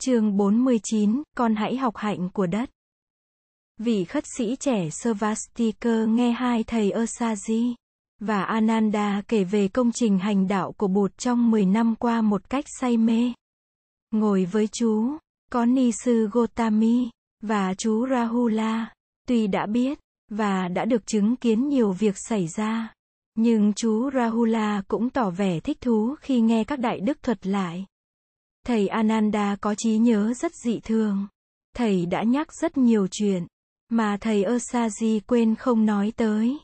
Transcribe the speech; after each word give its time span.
chương 0.00 0.36
49, 0.36 1.22
con 1.36 1.54
hãy 1.54 1.76
học 1.76 1.96
hạnh 1.96 2.28
của 2.32 2.46
đất. 2.46 2.70
Vị 3.78 4.04
khất 4.04 4.24
sĩ 4.36 4.56
trẻ 4.56 4.88
Svastika 4.90 6.04
nghe 6.04 6.32
hai 6.32 6.64
thầy 6.64 6.90
Asaji 6.90 7.74
và 8.20 8.42
Ananda 8.42 9.22
kể 9.28 9.44
về 9.44 9.68
công 9.68 9.92
trình 9.92 10.18
hành 10.18 10.48
đạo 10.48 10.72
của 10.72 10.88
Bụt 10.88 11.18
trong 11.18 11.50
10 11.50 11.66
năm 11.66 11.94
qua 11.94 12.20
một 12.20 12.50
cách 12.50 12.64
say 12.80 12.96
mê. 12.96 13.32
Ngồi 14.10 14.44
với 14.44 14.68
chú, 14.72 15.16
có 15.52 15.66
ni 15.66 15.92
sư 16.04 16.28
Gotami 16.32 17.10
và 17.42 17.74
chú 17.74 18.06
Rahula, 18.10 18.92
tuy 19.28 19.46
đã 19.46 19.66
biết 19.66 19.98
và 20.30 20.68
đã 20.68 20.84
được 20.84 21.06
chứng 21.06 21.36
kiến 21.36 21.68
nhiều 21.68 21.92
việc 21.92 22.14
xảy 22.18 22.48
ra, 22.48 22.94
nhưng 23.34 23.72
chú 23.72 24.10
Rahula 24.10 24.82
cũng 24.88 25.10
tỏ 25.10 25.30
vẻ 25.30 25.60
thích 25.60 25.80
thú 25.80 26.14
khi 26.20 26.40
nghe 26.40 26.64
các 26.64 26.78
đại 26.78 27.00
đức 27.00 27.22
thuật 27.22 27.46
lại. 27.46 27.86
Thầy 28.66 28.88
Ananda 28.88 29.56
có 29.60 29.74
trí 29.74 29.98
nhớ 29.98 30.34
rất 30.34 30.52
dị 30.64 30.80
thường. 30.80 31.26
Thầy 31.76 32.06
đã 32.06 32.22
nhắc 32.22 32.52
rất 32.52 32.76
nhiều 32.76 33.06
chuyện 33.10 33.46
mà 33.88 34.16
thầy 34.20 34.44
Osaji 34.44 35.20
quên 35.26 35.54
không 35.54 35.86
nói 35.86 36.12
tới. 36.16 36.58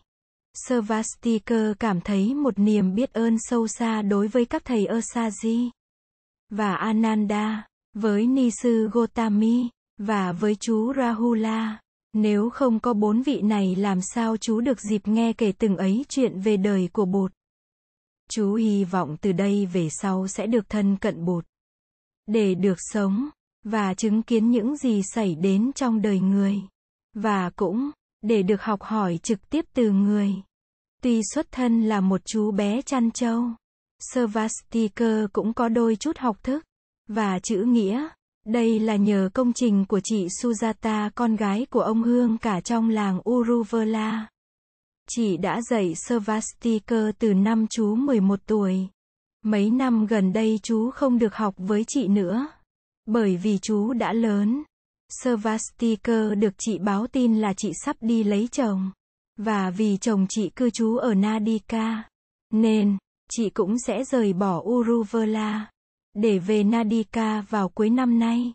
Svastikar 0.66 1.72
cảm 1.80 2.00
thấy 2.00 2.34
một 2.34 2.58
niềm 2.58 2.94
biết 2.94 3.12
ơn 3.12 3.36
sâu 3.38 3.68
xa 3.68 4.02
đối 4.02 4.28
với 4.28 4.44
các 4.44 4.64
thầy 4.64 4.86
Osaji 4.86 5.70
và 6.50 6.74
Ananda, 6.74 7.66
với 7.94 8.26
ni 8.26 8.50
sư 8.62 8.88
Gotami 8.92 9.68
và 9.98 10.32
với 10.32 10.56
chú 10.60 10.92
Rahula. 10.96 11.80
Nếu 12.12 12.50
không 12.50 12.80
có 12.80 12.94
bốn 12.94 13.22
vị 13.22 13.40
này 13.42 13.76
làm 13.76 14.00
sao 14.00 14.36
chú 14.36 14.60
được 14.60 14.80
dịp 14.80 15.08
nghe 15.08 15.32
kể 15.32 15.52
từng 15.58 15.76
ấy 15.76 16.04
chuyện 16.08 16.40
về 16.40 16.56
đời 16.56 16.88
của 16.92 17.04
Bụt. 17.04 17.32
Chú 18.30 18.54
hy 18.54 18.84
vọng 18.84 19.16
từ 19.20 19.32
đây 19.32 19.66
về 19.66 19.88
sau 19.90 20.28
sẽ 20.28 20.46
được 20.46 20.68
thân 20.68 20.96
cận 20.96 21.24
Bụt 21.24 21.44
để 22.26 22.54
được 22.54 22.76
sống 22.78 23.28
và 23.64 23.94
chứng 23.94 24.22
kiến 24.22 24.50
những 24.50 24.76
gì 24.76 25.02
xảy 25.14 25.34
đến 25.34 25.72
trong 25.74 26.02
đời 26.02 26.20
người 26.20 26.62
và 27.14 27.50
cũng 27.56 27.90
để 28.22 28.42
được 28.42 28.62
học 28.62 28.82
hỏi 28.82 29.18
trực 29.22 29.50
tiếp 29.50 29.64
từ 29.74 29.90
người. 29.90 30.34
Tuy 31.02 31.20
xuất 31.34 31.52
thân 31.52 31.82
là 31.82 32.00
một 32.00 32.20
chú 32.24 32.50
bé 32.50 32.82
chăn 32.82 33.10
trâu, 33.10 33.50
Svastikar 34.12 35.24
cũng 35.32 35.54
có 35.54 35.68
đôi 35.68 35.96
chút 35.96 36.18
học 36.18 36.42
thức 36.42 36.64
và 37.08 37.38
chữ 37.38 37.64
nghĩa. 37.66 38.08
Đây 38.46 38.78
là 38.78 38.96
nhờ 38.96 39.30
công 39.34 39.52
trình 39.52 39.84
của 39.88 40.00
chị 40.04 40.26
Sujata 40.26 41.10
con 41.14 41.36
gái 41.36 41.66
của 41.70 41.80
ông 41.80 42.02
Hương 42.02 42.38
cả 42.38 42.60
trong 42.60 42.90
làng 42.90 43.20
Uruvela. 43.30 44.26
Chị 45.08 45.36
đã 45.36 45.60
dạy 45.70 45.94
Svastikar 45.94 47.10
từ 47.18 47.34
năm 47.34 47.66
chú 47.70 47.94
11 47.94 48.40
tuổi. 48.46 48.88
Mấy 49.44 49.70
năm 49.70 50.06
gần 50.06 50.32
đây 50.32 50.60
chú 50.62 50.90
không 50.90 51.18
được 51.18 51.34
học 51.34 51.54
với 51.58 51.84
chị 51.86 52.08
nữa. 52.08 52.46
Bởi 53.06 53.36
vì 53.36 53.58
chú 53.58 53.92
đã 53.92 54.12
lớn. 54.12 54.62
Svastika 55.22 56.34
được 56.34 56.54
chị 56.58 56.78
báo 56.78 57.06
tin 57.06 57.40
là 57.40 57.54
chị 57.56 57.72
sắp 57.84 57.96
đi 58.00 58.24
lấy 58.24 58.48
chồng. 58.52 58.90
Và 59.36 59.70
vì 59.70 59.96
chồng 59.96 60.26
chị 60.28 60.50
cư 60.56 60.70
trú 60.70 60.96
ở 60.96 61.14
Nadika. 61.14 62.02
Nên, 62.50 62.96
chị 63.30 63.50
cũng 63.50 63.78
sẽ 63.78 64.04
rời 64.04 64.32
bỏ 64.32 64.60
Uruvela. 64.60 65.70
Để 66.14 66.38
về 66.38 66.64
Nadika 66.64 67.40
vào 67.40 67.68
cuối 67.68 67.90
năm 67.90 68.18
nay. 68.18 68.52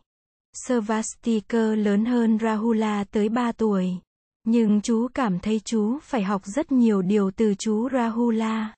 Svastika 0.65 1.75
lớn 1.75 2.05
hơn 2.05 2.37
Rahula 2.41 3.03
tới 3.03 3.29
3 3.29 3.51
tuổi. 3.51 3.97
Nhưng 4.43 4.81
chú 4.81 5.07
cảm 5.13 5.39
thấy 5.39 5.61
chú 5.65 5.99
phải 6.03 6.23
học 6.23 6.41
rất 6.45 6.71
nhiều 6.71 7.01
điều 7.01 7.31
từ 7.31 7.55
chú 7.55 7.89
Rahula. 7.89 8.73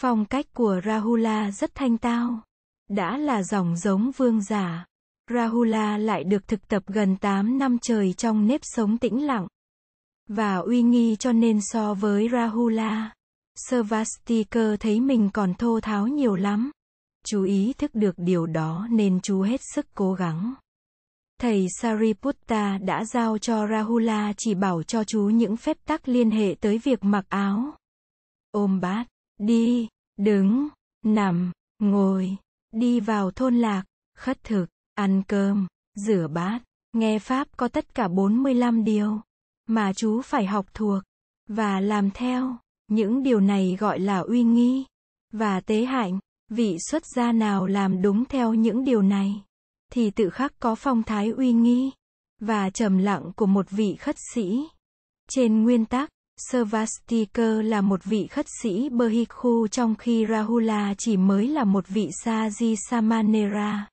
Phong 0.00 0.24
cách 0.24 0.46
của 0.54 0.80
Rahula 0.84 1.50
rất 1.50 1.74
thanh 1.74 1.98
tao. 1.98 2.40
Đã 2.88 3.18
là 3.18 3.42
dòng 3.42 3.76
giống 3.76 4.10
vương 4.16 4.42
giả. 4.42 4.86
Rahula 5.30 5.98
lại 5.98 6.24
được 6.24 6.48
thực 6.48 6.68
tập 6.68 6.82
gần 6.86 7.16
8 7.16 7.58
năm 7.58 7.78
trời 7.82 8.12
trong 8.12 8.46
nếp 8.46 8.60
sống 8.64 8.98
tĩnh 8.98 9.26
lặng. 9.26 9.46
Và 10.28 10.56
uy 10.56 10.82
nghi 10.82 11.16
cho 11.16 11.32
nên 11.32 11.60
so 11.60 11.94
với 11.94 12.28
Rahula. 12.32 13.14
Savastika 13.54 14.76
thấy 14.80 15.00
mình 15.00 15.30
còn 15.32 15.54
thô 15.54 15.80
tháo 15.80 16.06
nhiều 16.06 16.34
lắm. 16.34 16.70
Chú 17.26 17.42
ý 17.42 17.72
thức 17.78 17.90
được 17.94 18.14
điều 18.16 18.46
đó 18.46 18.86
nên 18.90 19.20
chú 19.20 19.42
hết 19.42 19.60
sức 19.74 19.86
cố 19.94 20.12
gắng. 20.12 20.54
Thầy 21.40 21.66
Sariputta 21.80 22.78
đã 22.78 23.04
giao 23.04 23.38
cho 23.38 23.66
Rahula 23.66 24.32
chỉ 24.36 24.54
bảo 24.54 24.82
cho 24.82 25.04
chú 25.04 25.22
những 25.22 25.56
phép 25.56 25.76
tắc 25.84 26.08
liên 26.08 26.30
hệ 26.30 26.54
tới 26.60 26.78
việc 26.78 27.04
mặc 27.04 27.24
áo. 27.28 27.74
Ôm 28.50 28.80
bát 28.80 29.06
đi, 29.38 29.88
đứng, 30.16 30.68
nằm, 31.04 31.52
ngồi, 31.78 32.36
đi 32.72 33.00
vào 33.00 33.30
thôn 33.30 33.54
lạc, 33.54 33.84
khất 34.16 34.44
thực, 34.44 34.66
ăn 34.94 35.22
cơm, 35.28 35.66
rửa 35.94 36.28
bát, 36.28 36.60
nghe 36.92 37.18
Pháp 37.18 37.48
có 37.56 37.68
tất 37.68 37.94
cả 37.94 38.08
45 38.08 38.84
điều 38.84 39.20
mà 39.66 39.92
chú 39.92 40.22
phải 40.22 40.46
học 40.46 40.66
thuộc 40.74 41.02
và 41.48 41.80
làm 41.80 42.10
theo. 42.10 42.56
Những 42.88 43.22
điều 43.22 43.40
này 43.40 43.76
gọi 43.80 43.98
là 43.98 44.18
uy 44.18 44.42
nghi 44.42 44.84
và 45.32 45.60
tế 45.60 45.84
hạnh. 45.84 46.18
Vị 46.50 46.76
xuất 46.90 47.02
gia 47.16 47.32
nào 47.32 47.66
làm 47.66 48.02
đúng 48.02 48.24
theo 48.24 48.54
những 48.54 48.84
điều 48.84 49.02
này 49.02 49.44
thì 49.92 50.10
tự 50.10 50.30
khắc 50.30 50.52
có 50.60 50.74
phong 50.74 51.02
thái 51.02 51.28
uy 51.28 51.52
nghi 51.52 51.90
và 52.40 52.70
trầm 52.70 52.98
lặng 52.98 53.32
của 53.36 53.46
một 53.46 53.70
vị 53.70 53.96
khất 53.98 54.16
sĩ. 54.34 54.68
Trên 55.30 55.62
nguyên 55.62 55.84
tắc, 55.84 56.10
Svastikar 56.38 57.64
là 57.64 57.80
một 57.80 58.04
vị 58.04 58.26
khất 58.26 58.46
sĩ 58.62 58.88
Bhikkhu 58.88 59.68
trong 59.68 59.94
khi 59.94 60.26
Rahula 60.28 60.94
chỉ 60.98 61.16
mới 61.16 61.48
là 61.48 61.64
một 61.64 61.88
vị 61.88 62.10
Saji 62.24 62.76
Samanera. 62.88 63.88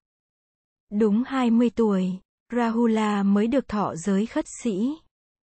Đúng 0.92 1.24
20 1.24 1.70
tuổi, 1.70 2.12
Rahula 2.54 3.24
mới 3.24 3.48
được 3.48 3.68
thọ 3.68 3.96
giới 3.96 4.26
khất 4.26 4.46
sĩ. 4.64 4.96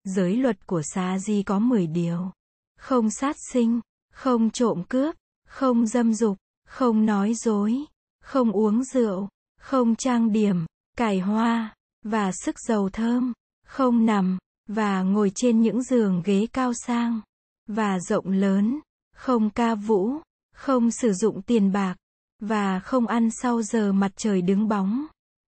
Giới 0.05 0.37
luật 0.37 0.67
của 0.67 0.81
Saji 0.81 1.43
có 1.47 1.59
10 1.59 1.87
điều. 1.87 2.31
Không 2.79 3.11
sát 3.11 3.37
sinh, 3.53 3.81
không 4.13 4.51
trộm 4.51 4.83
cướp, 4.89 5.15
không 5.47 5.87
dâm 5.87 6.15
dục, 6.15 6.39
không 6.65 7.07
nói 7.07 7.35
dối, 7.35 7.85
không 8.23 8.53
uống 8.53 8.85
rượu, 8.85 9.29
không 9.61 9.97
trang 9.97 10.33
điểm, 10.33 10.67
cải 10.97 11.19
hoa, 11.19 11.75
và 12.05 12.33
sức 12.33 12.57
dầu 12.69 12.91
thơm, 12.91 13.33
không 13.67 14.07
nằm, 14.07 14.39
và 14.75 15.03
ngồi 15.03 15.33
trên 15.35 15.61
những 15.61 15.83
giường 15.83 16.23
ghế 16.25 16.47
cao 16.53 16.73
sang 16.87 17.21
và 17.67 17.99
rộng 18.01 18.27
lớn, 18.27 18.81
không 19.17 19.51
ca 19.51 19.75
vũ, 19.75 20.13
không 20.55 20.91
sử 20.91 21.13
dụng 21.13 21.43
tiền 21.43 21.73
bạc 21.73 21.97
và 22.41 22.81
không 22.81 23.07
ăn 23.07 23.29
sau 23.31 23.63
giờ 23.63 23.93
mặt 23.93 24.13
trời 24.17 24.43
đứng 24.43 24.69
bóng. 24.69 25.07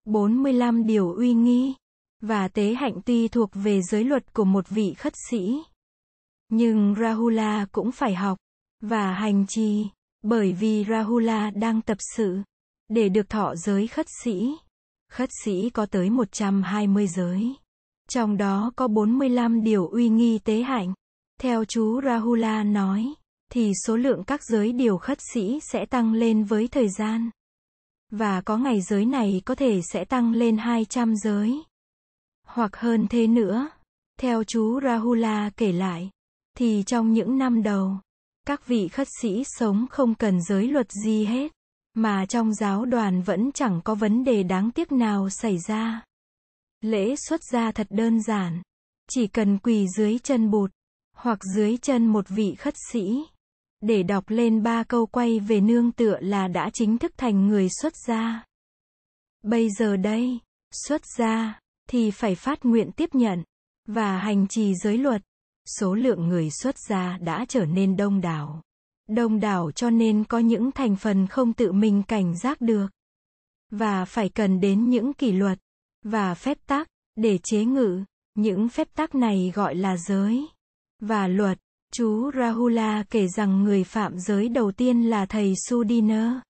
45 0.05 0.87
điều 0.87 1.13
uy 1.13 1.35
nghi 1.35 1.75
và 2.21 2.49
tế 2.49 2.75
hạnh 2.75 3.01
tuy 3.05 3.29
thuộc 3.29 3.51
về 3.55 3.83
giới 3.83 4.05
luật 4.05 4.33
của 4.33 4.45
một 4.45 4.69
vị 4.69 4.95
khất 4.95 5.13
sĩ. 5.31 5.63
Nhưng 6.49 6.95
Rahula 7.01 7.67
cũng 7.73 7.93
phải 7.93 8.15
học 8.15 8.39
và 8.81 9.15
hành 9.15 9.47
trì, 9.49 9.87
bởi 10.23 10.53
vì 10.53 10.85
Rahula 10.89 11.51
đang 11.51 11.83
tập 11.83 11.99
sự 12.17 12.39
để 12.89 13.09
được 13.09 13.29
thọ 13.29 13.55
giới 13.57 13.87
khất 13.87 14.07
sĩ. 14.25 14.57
Khất 15.11 15.29
sĩ 15.45 15.71
có 15.71 15.87
tới 15.87 16.11
120 16.11 17.07
giới. 17.07 17.55
Trong 18.11 18.37
đó 18.37 18.73
có 18.77 18.89
45 18.89 19.63
điều 19.63 19.89
uy 19.89 20.09
nghi 20.09 20.39
tế 20.39 20.63
hạnh. 20.63 20.95
Theo 21.41 21.65
chú 21.65 22.01
Rahula 22.05 22.65
nói, 22.65 23.15
thì 23.53 23.73
số 23.87 23.97
lượng 23.97 24.25
các 24.25 24.45
giới 24.45 24.73
điều 24.73 24.99
khất 24.99 25.19
sĩ 25.33 25.61
sẽ 25.73 25.87
tăng 25.87 26.13
lên 26.13 26.45
với 26.45 26.69
thời 26.69 26.89
gian. 26.89 27.31
Và 28.11 28.41
có 28.41 28.57
ngày 28.57 28.81
giới 28.81 29.05
này 29.05 29.43
có 29.45 29.55
thể 29.55 29.81
sẽ 29.93 30.05
tăng 30.05 30.33
lên 30.33 30.57
200 30.57 31.17
giới. 31.17 31.63
Hoặc 32.47 32.77
hơn 32.77 33.07
thế 33.11 33.27
nữa. 33.27 33.69
Theo 34.21 34.45
chú 34.45 34.81
Rahula 34.81 35.51
kể 35.57 35.73
lại, 35.73 36.11
thì 36.57 36.83
trong 36.87 37.13
những 37.13 37.39
năm 37.39 37.63
đầu, 37.63 37.99
các 38.47 38.67
vị 38.67 38.89
khất 38.89 39.09
sĩ 39.21 39.43
sống 39.47 39.87
không 39.91 40.15
cần 40.15 40.43
giới 40.43 40.69
luật 40.69 40.93
gì 40.93 41.25
hết, 41.25 41.53
mà 41.95 42.27
trong 42.27 42.55
giáo 42.55 42.85
đoàn 42.85 43.23
vẫn 43.23 43.53
chẳng 43.53 43.81
có 43.85 43.95
vấn 43.95 44.25
đề 44.25 44.43
đáng 44.43 44.71
tiếc 44.71 44.93
nào 44.93 45.31
xảy 45.31 45.59
ra. 45.59 46.03
Lễ 46.81 47.17
xuất 47.17 47.41
gia 47.53 47.73
thật 47.73 47.87
đơn 47.91 48.23
giản. 48.23 48.63
Chỉ 49.11 49.27
cần 49.27 49.59
quỳ 49.59 49.87
dưới 49.97 50.19
chân 50.19 50.51
bụt, 50.51 50.71
hoặc 51.17 51.39
dưới 51.55 51.77
chân 51.77 52.07
một 52.07 52.29
vị 52.29 52.55
khất 52.55 52.75
sĩ. 52.93 53.25
Để 53.81 54.03
đọc 54.03 54.25
lên 54.29 54.63
ba 54.63 54.85
câu 54.85 55.07
quay 55.07 55.41
về 55.41 55.61
nương 55.61 55.93
tựa 55.93 56.19
là 56.21 56.49
đã 56.49 56.71
chính 56.75 56.99
thức 56.99 57.13
thành 57.17 57.49
người 57.49 57.69
xuất 57.69 57.93
gia. 58.07 58.45
Bây 59.43 59.71
giờ 59.71 59.97
đây, 59.97 60.39
xuất 60.87 61.03
gia, 61.19 61.61
thì 61.89 62.11
phải 62.11 62.35
phát 62.35 62.65
nguyện 62.65 62.91
tiếp 62.93 63.09
nhận, 63.13 63.45
và 63.87 64.19
hành 64.19 64.47
trì 64.49 64.75
giới 64.75 64.99
luật. 64.99 65.23
Số 65.79 65.95
lượng 65.95 66.29
người 66.29 66.49
xuất 66.51 66.79
gia 66.89 67.19
đã 67.19 67.45
trở 67.49 67.65
nên 67.65 67.97
đông 67.97 68.21
đảo. 68.21 68.63
Đông 69.09 69.41
đảo 69.41 69.71
cho 69.71 69.91
nên 69.91 70.25
có 70.25 70.39
những 70.39 70.73
thành 70.73 70.97
phần 70.97 71.27
không 71.27 71.53
tự 71.53 71.73
mình 71.73 72.03
cảnh 72.03 72.39
giác 72.39 72.61
được. 72.61 72.87
Và 73.71 74.05
phải 74.05 74.29
cần 74.29 74.61
đến 74.61 74.91
những 74.91 75.13
kỷ 75.13 75.33
luật 75.33 75.59
và 76.03 76.35
phép 76.35 76.59
tắc, 76.67 76.89
để 77.17 77.39
chế 77.43 77.65
ngự. 77.65 78.05
Những 78.35 78.69
phép 78.69 78.89
tắc 78.95 79.15
này 79.15 79.53
gọi 79.55 79.75
là 79.75 79.97
giới 79.97 80.49
và 81.01 81.29
luật. 81.29 81.59
Chú 81.93 82.31
Rahula 82.35 83.05
kể 83.11 83.27
rằng 83.29 83.63
người 83.63 83.85
phạm 83.85 84.19
giới 84.19 84.49
đầu 84.49 84.73
tiên 84.73 85.03
là 85.03 85.27
thầy 85.27 85.55
sudina 85.69 86.41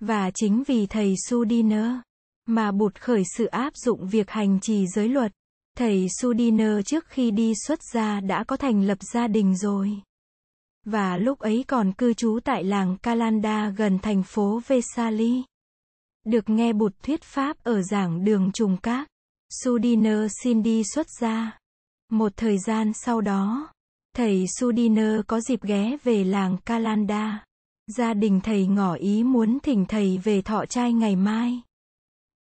Và 0.00 0.30
chính 0.34 0.62
vì 0.66 0.86
thầy 0.86 1.14
sudina 1.28 2.02
mà 2.46 2.72
bụt 2.72 3.00
khởi 3.00 3.22
sự 3.36 3.46
áp 3.46 3.76
dụng 3.76 4.08
việc 4.08 4.30
hành 4.30 4.60
trì 4.60 4.86
giới 4.86 5.08
luật. 5.08 5.32
Thầy 5.76 6.06
sudina 6.20 6.80
trước 6.86 7.04
khi 7.08 7.30
đi 7.30 7.52
xuất 7.66 7.78
gia 7.94 8.20
đã 8.20 8.44
có 8.44 8.56
thành 8.56 8.82
lập 8.82 8.98
gia 9.12 9.26
đình 9.26 9.56
rồi. 9.56 9.90
Và 10.84 11.16
lúc 11.16 11.38
ấy 11.38 11.64
còn 11.68 11.92
cư 11.92 12.14
trú 12.14 12.38
tại 12.44 12.64
làng 12.64 12.96
Kalanda 13.02 13.70
gần 13.76 13.98
thành 13.98 14.22
phố 14.22 14.60
Vesali. 14.66 15.42
Được 16.26 16.50
nghe 16.50 16.72
bụt 16.72 16.92
thuyết 17.02 17.22
pháp 17.22 17.56
ở 17.62 17.82
giảng 17.82 18.24
đường 18.24 18.50
trùng 18.52 18.76
các. 18.82 19.08
Sudiner 19.62 20.32
xin 20.42 20.62
đi 20.62 20.82
xuất 20.84 21.06
gia. 21.20 21.58
Một 22.12 22.32
thời 22.36 22.58
gian 22.58 22.92
sau 22.94 23.20
đó, 23.20 23.72
thầy 24.16 24.44
Sudiner 24.60 25.20
có 25.26 25.40
dịp 25.40 25.62
ghé 25.62 25.96
về 26.04 26.24
làng 26.24 26.56
Kalanda. 26.64 27.44
Gia 27.96 28.14
đình 28.14 28.40
thầy 28.44 28.66
ngỏ 28.66 28.94
ý 28.94 29.22
muốn 29.22 29.58
thỉnh 29.62 29.84
thầy 29.88 30.18
về 30.18 30.42
thọ 30.42 30.66
trai 30.66 30.92
ngày 30.92 31.16
mai. 31.16 31.62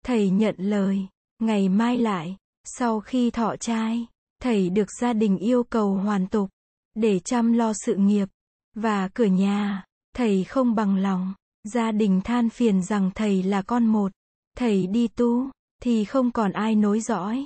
Thầy 0.05 0.29
nhận 0.29 0.55
lời, 0.57 1.07
ngày 1.39 1.69
mai 1.69 1.97
lại, 1.97 2.37
sau 2.63 2.99
khi 2.99 3.31
thọ 3.31 3.55
trai, 3.55 4.07
thầy 4.41 4.69
được 4.69 4.87
gia 5.01 5.13
đình 5.13 5.37
yêu 5.37 5.63
cầu 5.63 5.95
hoàn 5.95 6.27
tục, 6.27 6.49
để 6.95 7.19
chăm 7.19 7.53
lo 7.53 7.73
sự 7.85 7.95
nghiệp, 7.95 8.29
và 8.75 9.07
cửa 9.13 9.25
nhà, 9.25 9.83
thầy 10.15 10.43
không 10.43 10.75
bằng 10.75 10.97
lòng. 10.97 11.33
Gia 11.73 11.91
đình 11.91 12.21
than 12.23 12.49
phiền 12.49 12.81
rằng 12.81 13.11
thầy 13.15 13.43
là 13.43 13.61
con 13.61 13.85
một, 13.85 14.11
thầy 14.57 14.87
đi 14.87 15.07
tu, 15.07 15.49
thì 15.81 16.05
không 16.05 16.31
còn 16.31 16.51
ai 16.51 16.75
nối 16.75 16.99
dõi, 16.99 17.45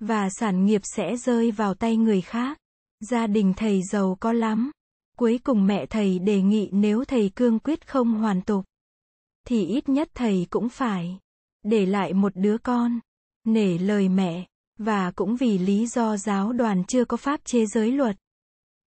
và 0.00 0.28
sản 0.30 0.66
nghiệp 0.66 0.80
sẽ 0.84 1.16
rơi 1.16 1.50
vào 1.50 1.74
tay 1.74 1.96
người 1.96 2.20
khác. 2.20 2.58
Gia 3.00 3.26
đình 3.26 3.52
thầy 3.56 3.82
giàu 3.82 4.16
có 4.20 4.32
lắm. 4.32 4.70
Cuối 5.18 5.40
cùng 5.44 5.66
mẹ 5.66 5.86
thầy 5.86 6.18
đề 6.18 6.42
nghị 6.42 6.68
nếu 6.72 7.04
thầy 7.04 7.30
cương 7.34 7.58
quyết 7.58 7.86
không 7.86 8.14
hoàn 8.14 8.42
tục, 8.42 8.64
thì 9.46 9.66
ít 9.66 9.88
nhất 9.88 10.08
thầy 10.14 10.46
cũng 10.50 10.68
phải 10.68 11.18
để 11.62 11.86
lại 11.86 12.12
một 12.12 12.32
đứa 12.34 12.58
con. 12.58 13.00
Nể 13.44 13.78
lời 13.78 14.08
mẹ, 14.08 14.46
và 14.78 15.10
cũng 15.10 15.36
vì 15.36 15.58
lý 15.58 15.86
do 15.86 16.16
giáo 16.16 16.52
đoàn 16.52 16.84
chưa 16.88 17.04
có 17.04 17.16
pháp 17.16 17.40
chế 17.44 17.66
giới 17.66 17.92
luật. 17.92 18.16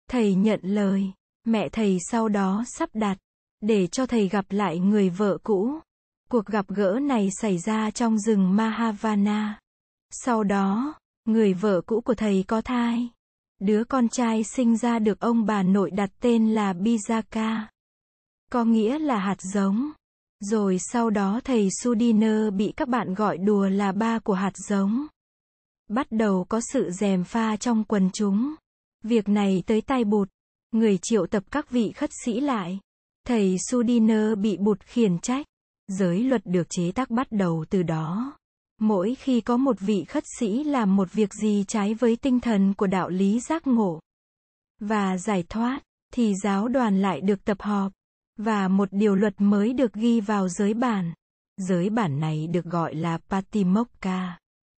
Thầy 0.09 0.35
nhận 0.35 0.59
lời, 0.63 1.11
mẹ 1.43 1.69
thầy 1.69 1.97
sau 2.11 2.29
đó 2.29 2.63
sắp 2.67 2.89
đặt, 2.93 3.17
để 3.61 3.87
cho 3.87 4.05
thầy 4.05 4.27
gặp 4.29 4.45
lại 4.49 4.79
người 4.79 5.09
vợ 5.09 5.37
cũ. 5.43 5.79
Cuộc 6.29 6.45
gặp 6.45 6.65
gỡ 6.67 6.99
này 7.01 7.29
xảy 7.41 7.57
ra 7.57 7.91
trong 7.91 8.19
rừng 8.19 8.55
Mahavana. 8.55 9.59
Sau 10.11 10.43
đó, 10.43 10.93
người 11.25 11.53
vợ 11.53 11.81
cũ 11.81 12.01
của 12.01 12.13
thầy 12.13 12.43
có 12.47 12.61
thai. 12.61 13.09
Đứa 13.59 13.83
con 13.83 14.09
trai 14.09 14.43
sinh 14.43 14.77
ra 14.77 14.99
được 14.99 15.19
ông 15.19 15.45
bà 15.45 15.63
nội 15.63 15.91
đặt 15.91 16.09
tên 16.21 16.53
là 16.53 16.73
Bijaka. 16.73 17.67
Có 18.51 18.65
nghĩa 18.65 18.99
là 18.99 19.19
hạt 19.19 19.41
giống. 19.41 19.91
Rồi 20.39 20.77
sau 20.79 21.09
đó 21.09 21.39
thầy 21.43 21.69
Sudiner 21.83 22.53
bị 22.53 22.73
các 22.77 22.87
bạn 22.87 23.13
gọi 23.13 23.37
đùa 23.37 23.69
là 23.69 23.91
ba 23.91 24.19
của 24.19 24.33
hạt 24.33 24.53
giống. 24.55 25.07
Bắt 25.87 26.07
đầu 26.09 26.45
có 26.49 26.61
sự 26.73 26.89
rèm 26.91 27.23
pha 27.23 27.57
trong 27.57 27.83
quần 27.83 28.09
chúng. 28.13 28.55
Việc 29.03 29.29
này 29.29 29.63
tới 29.67 29.81
tai 29.81 30.03
bụt. 30.03 30.29
Người 30.71 30.97
triệu 31.01 31.27
tập 31.27 31.43
các 31.51 31.69
vị 31.69 31.91
khất 31.91 32.09
sĩ 32.25 32.39
lại. 32.39 32.79
Thầy 33.27 33.57
Sudiner 33.69 34.37
bị 34.37 34.57
bụt 34.57 34.83
khiển 34.83 35.19
trách. 35.19 35.45
Giới 35.87 36.23
luật 36.23 36.41
được 36.45 36.69
chế 36.69 36.91
tác 36.91 37.09
bắt 37.09 37.27
đầu 37.31 37.65
từ 37.69 37.83
đó. 37.83 38.37
Mỗi 38.79 39.15
khi 39.15 39.41
có 39.41 39.57
một 39.57 39.79
vị 39.79 40.03
khất 40.07 40.23
sĩ 40.39 40.63
làm 40.63 40.95
một 40.95 41.13
việc 41.13 41.33
gì 41.33 41.65
trái 41.67 41.93
với 41.93 42.15
tinh 42.15 42.39
thần 42.39 42.73
của 42.73 42.87
đạo 42.87 43.09
lý 43.09 43.39
giác 43.39 43.67
ngộ 43.67 43.99
và 44.81 45.17
giải 45.17 45.43
thoát, 45.49 45.79
thì 46.13 46.33
giáo 46.43 46.67
đoàn 46.67 47.01
lại 47.01 47.21
được 47.21 47.43
tập 47.43 47.57
họp, 47.61 47.91
và 48.37 48.67
một 48.67 48.89
điều 48.91 49.15
luật 49.15 49.33
mới 49.41 49.73
được 49.73 49.93
ghi 49.93 50.21
vào 50.21 50.49
giới 50.49 50.73
bản. 50.73 51.13
Giới 51.57 51.89
bản 51.89 52.19
này 52.19 52.47
được 52.47 52.65
gọi 52.65 52.95
là 52.95 53.17
Patimokka. 53.29 54.39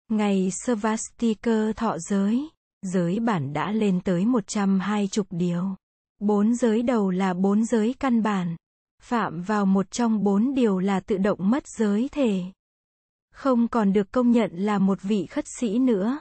Ngày 0.09 0.49
Svastika 0.51 1.71
thọ 1.75 1.97
giới, 1.99 2.49
giới 2.81 3.19
bản 3.19 3.53
đã 3.53 3.71
lên 3.71 4.01
tới 4.01 4.25
120 4.25 5.25
điều. 5.29 5.75
Bốn 6.21 6.55
giới 6.55 6.81
đầu 6.81 7.09
là 7.09 7.33
bốn 7.33 7.65
giới 7.65 7.95
căn 7.99 8.23
bản. 8.23 8.55
Phạm 9.03 9.41
vào 9.41 9.65
một 9.65 9.91
trong 9.91 10.23
bốn 10.23 10.53
điều 10.53 10.79
là 10.79 10.99
tự 10.99 11.17
động 11.17 11.49
mất 11.49 11.67
giới 11.67 12.09
thể 12.11 12.43
không 13.41 13.67
còn 13.67 13.93
được 13.93 14.11
công 14.11 14.31
nhận 14.31 14.51
là 14.53 14.79
một 14.79 15.01
vị 15.01 15.25
khất 15.25 15.45
sĩ 15.59 15.79
nữa. 15.79 16.19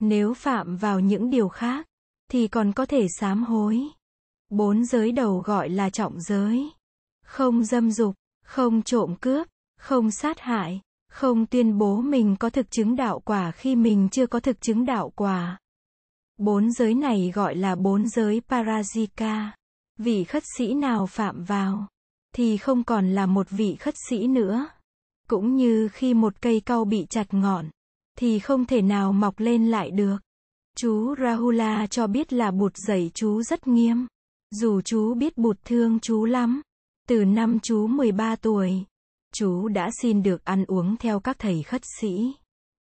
Nếu 0.00 0.34
phạm 0.34 0.76
vào 0.76 1.00
những 1.00 1.30
điều 1.30 1.48
khác, 1.48 1.86
thì 2.30 2.48
còn 2.48 2.72
có 2.72 2.86
thể 2.86 3.06
sám 3.20 3.44
hối. 3.44 3.80
Bốn 4.50 4.84
giới 4.84 5.12
đầu 5.12 5.38
gọi 5.38 5.68
là 5.68 5.90
trọng 5.90 6.20
giới. 6.20 6.70
Không 7.26 7.64
dâm 7.64 7.90
dục, 7.90 8.14
không 8.44 8.82
trộm 8.82 9.14
cướp, 9.20 9.46
không 9.78 10.10
sát 10.10 10.40
hại, 10.40 10.80
không 11.08 11.46
tuyên 11.46 11.78
bố 11.78 12.00
mình 12.00 12.36
có 12.36 12.50
thực 12.50 12.70
chứng 12.70 12.96
đạo 12.96 13.20
quả 13.20 13.50
khi 13.50 13.76
mình 13.76 14.08
chưa 14.08 14.26
có 14.26 14.40
thực 14.40 14.60
chứng 14.60 14.84
đạo 14.84 15.12
quả. 15.16 15.58
Bốn 16.36 16.72
giới 16.72 16.94
này 16.94 17.32
gọi 17.34 17.56
là 17.56 17.74
bốn 17.74 18.08
giới 18.08 18.40
Parajika. 18.48 19.50
Vị 19.98 20.24
khất 20.24 20.42
sĩ 20.56 20.74
nào 20.74 21.06
phạm 21.06 21.44
vào, 21.44 21.86
thì 22.34 22.56
không 22.56 22.84
còn 22.84 23.10
là 23.10 23.26
một 23.26 23.50
vị 23.50 23.76
khất 23.76 23.94
sĩ 24.08 24.26
nữa. 24.26 24.66
Cũng 25.28 25.56
như 25.56 25.88
khi 25.92 26.14
một 26.14 26.40
cây 26.40 26.60
cau 26.60 26.84
bị 26.84 27.06
chặt 27.10 27.34
ngọn, 27.34 27.66
thì 28.18 28.38
không 28.38 28.64
thể 28.64 28.82
nào 28.82 29.12
mọc 29.12 29.40
lên 29.40 29.70
lại 29.70 29.90
được. 29.90 30.16
Chú 30.76 31.14
Rahula 31.14 31.86
cho 31.86 32.06
biết 32.06 32.32
là 32.32 32.50
bụt 32.50 32.72
dạy 32.76 33.10
chú 33.14 33.42
rất 33.42 33.66
nghiêm. 33.66 34.06
Dù 34.50 34.80
chú 34.80 35.14
biết 35.14 35.38
bụt 35.38 35.56
thương 35.64 36.00
chú 36.00 36.24
lắm. 36.24 36.62
Từ 37.08 37.24
năm 37.24 37.58
chú 37.62 37.86
13 37.86 38.36
tuổi, 38.36 38.84
chú 39.34 39.68
đã 39.68 39.90
xin 40.02 40.22
được 40.22 40.44
ăn 40.44 40.64
uống 40.64 40.96
theo 40.96 41.20
các 41.20 41.38
thầy 41.38 41.62
khất 41.62 41.82
sĩ. 42.00 42.34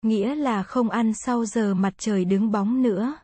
Nghĩa 0.02 0.34
là 0.34 0.62
không 0.62 0.90
ăn 0.90 1.12
sau 1.14 1.44
giờ 1.44 1.74
mặt 1.74 1.94
trời 1.98 2.24
đứng 2.24 2.50
bóng 2.50 2.82
nữa. 2.82 3.16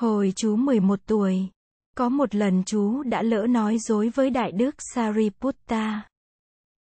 Hồi 0.00 0.32
chú 0.36 0.56
11 0.56 1.00
tuổi, 1.06 1.48
có 1.96 2.08
một 2.08 2.34
lần 2.34 2.62
chú 2.64 3.02
đã 3.02 3.22
lỡ 3.22 3.46
nói 3.46 3.78
dối 3.78 4.08
với 4.14 4.30
Đại 4.30 4.52
Đức 4.52 4.74
Sariputta 4.94 6.02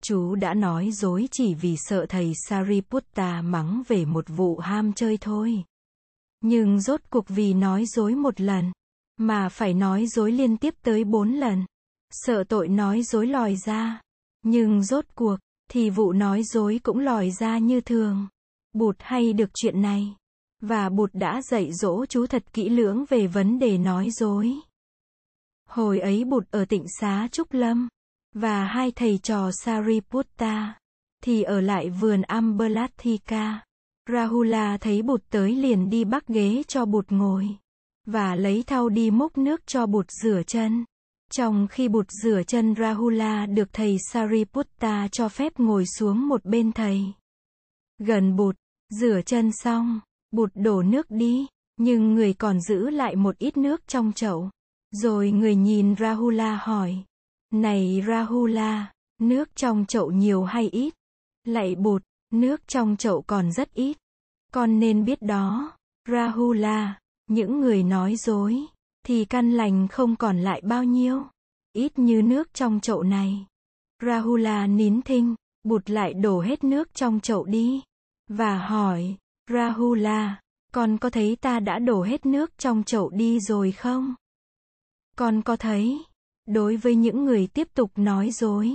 chú 0.03 0.35
đã 0.35 0.53
nói 0.53 0.91
dối 0.91 1.27
chỉ 1.31 1.53
vì 1.53 1.75
sợ 1.77 2.05
thầy 2.09 2.33
Sariputta 2.47 3.41
mắng 3.41 3.83
về 3.87 4.05
một 4.05 4.25
vụ 4.27 4.57
ham 4.57 4.93
chơi 4.93 5.17
thôi. 5.21 5.63
Nhưng 6.41 6.81
rốt 6.81 7.01
cuộc 7.09 7.25
vì 7.27 7.53
nói 7.53 7.85
dối 7.85 8.15
một 8.15 8.41
lần, 8.41 8.71
mà 9.17 9.49
phải 9.49 9.73
nói 9.73 10.07
dối 10.07 10.31
liên 10.31 10.57
tiếp 10.57 10.73
tới 10.81 11.03
bốn 11.03 11.33
lần. 11.33 11.65
Sợ 12.11 12.43
tội 12.43 12.67
nói 12.67 13.03
dối 13.03 13.27
lòi 13.27 13.55
ra. 13.55 14.01
Nhưng 14.43 14.83
rốt 14.83 15.05
cuộc, 15.15 15.37
thì 15.71 15.89
vụ 15.89 16.13
nói 16.13 16.43
dối 16.43 16.79
cũng 16.83 16.99
lòi 16.99 17.31
ra 17.31 17.57
như 17.57 17.81
thường. 17.81 18.27
Bụt 18.73 18.95
hay 18.99 19.33
được 19.33 19.49
chuyện 19.53 19.81
này. 19.81 20.15
Và 20.61 20.89
Bụt 20.89 21.09
đã 21.13 21.41
dạy 21.41 21.73
dỗ 21.73 22.05
chú 22.05 22.27
thật 22.27 22.53
kỹ 22.53 22.69
lưỡng 22.69 23.05
về 23.09 23.27
vấn 23.27 23.59
đề 23.59 23.77
nói 23.77 24.09
dối. 24.09 24.53
Hồi 25.69 25.99
ấy 25.99 26.23
Bụt 26.23 26.43
ở 26.51 26.65
tịnh 26.65 26.85
xá 26.99 27.27
Trúc 27.31 27.53
Lâm 27.53 27.87
và 28.35 28.65
hai 28.65 28.91
thầy 28.91 29.17
trò 29.17 29.51
Sariputta, 29.51 30.79
thì 31.23 31.43
ở 31.43 31.61
lại 31.61 31.89
vườn 31.89 32.21
Ambalathika. 32.21 33.61
Rahula 34.09 34.77
thấy 34.77 35.01
bụt 35.01 35.23
tới 35.29 35.55
liền 35.55 35.89
đi 35.89 36.03
bắt 36.03 36.27
ghế 36.27 36.63
cho 36.67 36.85
bụt 36.85 37.05
ngồi, 37.09 37.47
và 38.05 38.35
lấy 38.35 38.63
thau 38.67 38.89
đi 38.89 39.11
múc 39.11 39.37
nước 39.37 39.67
cho 39.67 39.85
bụt 39.85 40.05
rửa 40.23 40.41
chân. 40.47 40.85
Trong 41.31 41.67
khi 41.67 41.87
bụt 41.87 42.05
rửa 42.23 42.41
chân 42.47 42.75
Rahula 42.75 43.45
được 43.45 43.73
thầy 43.73 43.97
Sariputta 44.11 45.07
cho 45.11 45.29
phép 45.29 45.59
ngồi 45.59 45.85
xuống 45.85 46.27
một 46.27 46.45
bên 46.45 46.71
thầy. 46.71 47.03
Gần 47.99 48.35
bụt, 48.35 48.55
rửa 48.89 49.21
chân 49.25 49.51
xong, 49.51 49.99
bụt 50.35 50.51
đổ 50.55 50.81
nước 50.81 51.05
đi, 51.09 51.47
nhưng 51.77 52.15
người 52.15 52.33
còn 52.33 52.61
giữ 52.61 52.89
lại 52.89 53.15
một 53.15 53.37
ít 53.37 53.57
nước 53.57 53.87
trong 53.87 54.11
chậu. 54.15 54.49
Rồi 54.91 55.31
người 55.31 55.55
nhìn 55.55 55.95
Rahula 55.95 56.55
hỏi, 56.63 57.03
này 57.53 58.03
Rahula, 58.07 58.93
nước 59.21 59.55
trong 59.55 59.85
chậu 59.87 60.11
nhiều 60.11 60.43
hay 60.43 60.69
ít? 60.69 60.93
Lạy 61.43 61.75
bụt, 61.75 62.03
nước 62.33 62.67
trong 62.67 62.95
chậu 62.97 63.21
còn 63.21 63.51
rất 63.51 63.73
ít. 63.73 63.97
Con 64.53 64.79
nên 64.79 65.05
biết 65.05 65.21
đó, 65.21 65.71
Rahula, 66.09 66.99
những 67.27 67.59
người 67.59 67.83
nói 67.83 68.15
dối, 68.15 68.65
thì 69.05 69.25
căn 69.25 69.51
lành 69.51 69.87
không 69.87 70.15
còn 70.15 70.39
lại 70.39 70.61
bao 70.61 70.83
nhiêu. 70.83 71.23
Ít 71.73 71.99
như 71.99 72.21
nước 72.21 72.53
trong 72.53 72.79
chậu 72.79 73.03
này. 73.03 73.45
Rahula 74.03 74.67
nín 74.67 75.01
thinh, 75.01 75.35
bụt 75.63 75.89
lại 75.89 76.13
đổ 76.13 76.41
hết 76.41 76.63
nước 76.63 76.93
trong 76.93 77.19
chậu 77.19 77.45
đi. 77.45 77.81
Và 78.27 78.57
hỏi, 78.57 79.15
Rahula, 79.49 80.39
con 80.73 80.97
có 80.97 81.09
thấy 81.09 81.37
ta 81.41 81.59
đã 81.59 81.79
đổ 81.79 82.03
hết 82.03 82.25
nước 82.25 82.57
trong 82.57 82.83
chậu 82.83 83.09
đi 83.09 83.39
rồi 83.39 83.71
không? 83.71 84.15
Con 85.17 85.41
có 85.41 85.55
thấy? 85.55 86.03
Đối 86.45 86.75
với 86.75 86.95
những 86.95 87.25
người 87.25 87.47
tiếp 87.47 87.67
tục 87.73 87.91
nói 87.95 88.31
dối, 88.31 88.71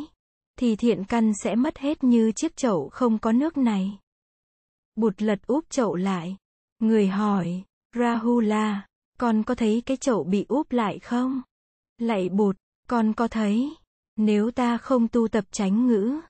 thì 0.58 0.76
thiện 0.76 1.04
căn 1.04 1.32
sẽ 1.42 1.54
mất 1.54 1.78
hết 1.78 2.04
như 2.04 2.32
chiếc 2.32 2.56
chậu 2.56 2.88
không 2.88 3.18
có 3.18 3.32
nước 3.32 3.56
này. 3.56 3.98
Bụt 4.96 5.22
lật 5.22 5.46
úp 5.46 5.70
chậu 5.70 5.94
lại. 5.94 6.36
Người 6.78 7.08
hỏi, 7.08 7.64
Rahula, 7.96 8.86
con 9.18 9.42
có 9.42 9.54
thấy 9.54 9.82
cái 9.86 9.96
chậu 9.96 10.24
bị 10.24 10.44
úp 10.48 10.72
lại 10.72 10.98
không? 10.98 11.42
Lạy 11.98 12.28
bụt, 12.28 12.56
con 12.88 13.12
có 13.12 13.28
thấy, 13.28 13.74
nếu 14.16 14.50
ta 14.50 14.78
không 14.78 15.08
tu 15.08 15.28
tập 15.28 15.44
tránh 15.50 15.86
ngữ, 15.86 16.20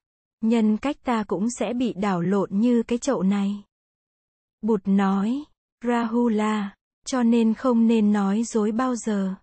nhân 0.41 0.77
cách 0.77 0.97
ta 1.05 1.25
cũng 1.25 1.47
sẽ 1.59 1.73
bị 1.73 1.93
đảo 1.93 2.21
lộn 2.21 2.51
như 2.53 2.83
cái 2.83 2.99
chậu 2.99 3.23
này. 3.23 3.65
Bụt 4.63 4.81
nói, 4.85 5.45
Rahula, 5.85 6.75
cho 7.07 7.23
nên 7.23 7.55
không 7.55 7.87
nên 7.87 8.13
nói 8.13 8.43
dối 8.45 8.73
bao 8.73 8.97
giờ. 8.97 9.35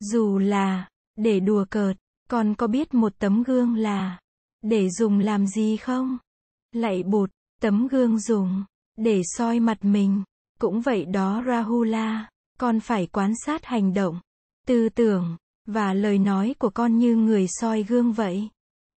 Dù 0.00 0.38
là, 0.38 0.88
để 1.16 1.40
đùa 1.40 1.64
cợt, 1.70 1.96
con 2.28 2.54
có 2.54 2.66
biết 2.66 2.94
một 2.94 3.12
tấm 3.18 3.42
gương 3.42 3.76
là, 3.76 4.18
để 4.62 4.90
dùng 4.90 5.18
làm 5.18 5.46
gì 5.46 5.76
không? 5.76 6.18
Lạy 6.72 7.02
bụt, 7.02 7.30
tấm 7.60 7.86
gương 7.86 8.18
dùng, 8.18 8.64
để 8.96 9.22
soi 9.24 9.60
mặt 9.60 9.78
mình. 9.84 10.22
Cũng 10.60 10.80
vậy 10.80 11.04
đó 11.04 11.42
Rahula, 11.46 12.28
con 12.58 12.80
phải 12.80 13.06
quan 13.06 13.32
sát 13.46 13.64
hành 13.64 13.94
động, 13.94 14.20
tư 14.66 14.88
tưởng, 14.88 15.36
và 15.66 15.94
lời 15.94 16.18
nói 16.18 16.54
của 16.58 16.70
con 16.70 16.98
như 16.98 17.16
người 17.16 17.46
soi 17.48 17.82
gương 17.82 18.12
vậy. 18.12 18.48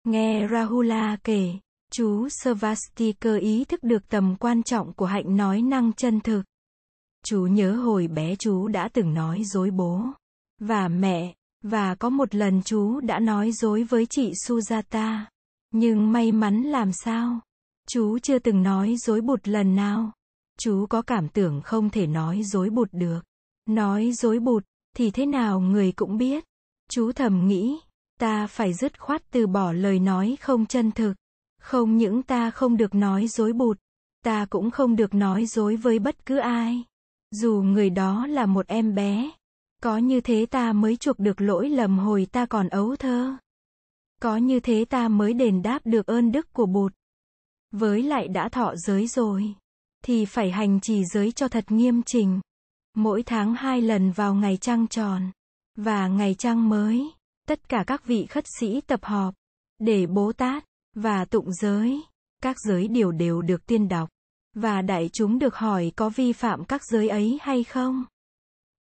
Nghe 0.04 0.48
Rahula 0.52 1.18
kể, 1.24 1.54
chú 1.92 2.30
Svastika 2.30 3.36
ý 3.36 3.66
thức 3.66 3.84
được 3.84 4.08
tầm 4.10 4.36
quan 4.40 4.64
trọng 4.64 4.94
của 4.94 5.06
hạnh 5.06 5.38
nói 5.38 5.62
năng 5.62 5.94
chân 5.94 6.20
thực. 6.20 6.44
Chú 7.26 7.42
nhớ 7.42 7.76
hồi 7.76 8.08
bé 8.08 8.36
chú 8.36 8.68
đã 8.68 8.90
từng 8.94 9.14
nói 9.14 9.44
dối 9.44 9.72
bố 9.72 10.02
và 10.62 10.88
mẹ, 10.88 11.36
và 11.64 11.96
có 11.96 12.10
một 12.10 12.36
lần 12.36 12.62
chú 12.64 13.00
đã 13.00 13.20
nói 13.20 13.52
dối 13.52 13.84
với 13.84 14.06
chị 14.06 14.32
Sujata. 14.32 15.20
Nhưng 15.72 16.12
may 16.12 16.32
mắn 16.32 16.64
làm 16.64 16.92
sao? 16.92 17.40
Chú 17.90 18.20
chưa 18.20 18.40
từng 18.40 18.64
nói 18.64 18.96
dối 18.98 19.22
bụt 19.22 19.48
lần 19.48 19.76
nào. 19.76 20.12
Chú 20.60 20.86
có 20.90 21.02
cảm 21.02 21.30
tưởng 21.30 21.62
không 21.62 21.90
thể 21.90 22.08
nói 22.08 22.44
dối 22.44 22.70
bụt 22.70 22.90
được. 22.92 23.20
Nói 23.66 24.12
dối 24.12 24.40
bụt, 24.40 24.64
thì 24.96 25.12
thế 25.12 25.26
nào 25.26 25.60
người 25.60 25.92
cũng 25.92 26.18
biết. 26.18 26.44
Chú 26.90 27.12
thầm 27.12 27.48
nghĩ, 27.48 27.80
ta 28.20 28.48
phải 28.48 28.74
dứt 28.74 29.00
khoát 29.00 29.22
từ 29.32 29.48
bỏ 29.48 29.72
lời 29.72 30.00
nói 30.00 30.38
không 30.42 30.66
chân 30.66 30.92
thực. 30.92 31.14
Không 31.62 31.98
những 31.98 32.24
ta 32.24 32.52
không 32.52 32.78
được 32.78 32.96
nói 32.96 33.28
dối 33.28 33.54
bụt, 33.54 33.80
ta 34.24 34.46
cũng 34.50 34.72
không 34.72 34.96
được 34.96 35.14
nói 35.14 35.46
dối 35.46 35.76
với 35.76 36.00
bất 36.00 36.26
cứ 36.26 36.38
ai. 36.38 36.84
Dù 37.32 37.62
người 37.62 37.90
đó 37.90 38.28
là 38.28 38.46
một 38.46 38.68
em 38.68 38.96
bé. 38.96 39.32
Có 39.84 39.98
như 39.98 40.22
thế 40.22 40.46
ta 40.46 40.74
mới 40.74 40.96
chuộc 40.96 41.20
được 41.20 41.42
lỗi 41.42 41.70
lầm 41.70 42.00
hồi 42.00 42.28
ta 42.32 42.46
còn 42.46 42.68
ấu 42.68 42.96
thơ. 42.96 43.38
Có 44.22 44.38
như 44.38 44.60
thế 44.60 44.86
ta 44.86 45.08
mới 45.08 45.34
đền 45.34 45.62
đáp 45.62 45.80
được 45.86 46.08
ơn 46.08 46.32
đức 46.32 46.54
của 46.54 46.66
bụt. 46.66 46.94
Với 47.72 48.04
lại 48.04 48.28
đã 48.28 48.50
thọ 48.50 48.76
giới 48.76 49.08
rồi, 49.08 49.54
thì 50.04 50.26
phải 50.26 50.52
hành 50.52 50.80
trì 50.80 51.06
giới 51.06 51.32
cho 51.32 51.48
thật 51.48 51.72
nghiêm 51.72 52.04
trình. 52.04 52.40
Mỗi 52.96 53.24
tháng 53.24 53.56
hai 53.56 53.82
lần 53.82 54.12
vào 54.12 54.36
ngày 54.36 54.58
trăng 54.58 54.88
tròn, 54.88 55.32
và 55.76 56.08
ngày 56.08 56.36
trăng 56.38 56.70
mới, 56.70 57.12
tất 57.48 57.70
cả 57.70 57.84
các 57.88 58.06
vị 58.06 58.26
khất 58.26 58.46
sĩ 58.60 58.82
tập 58.82 59.00
họp, 59.04 59.34
để 59.80 60.06
Bố 60.06 60.34
Tát, 60.34 60.66
và 60.98 61.26
tụng 61.26 61.54
giới. 61.54 62.02
Các 62.44 62.56
giới 62.60 62.88
điều 62.88 63.12
đều 63.12 63.42
được 63.42 63.66
tiên 63.66 63.88
đọc, 63.88 64.10
và 64.56 64.82
đại 64.82 65.10
chúng 65.14 65.40
được 65.40 65.56
hỏi 65.56 65.92
có 65.96 66.10
vi 66.10 66.34
phạm 66.34 66.66
các 66.66 66.82
giới 66.86 67.10
ấy 67.10 67.40
hay 67.42 67.64
không. 67.64 68.06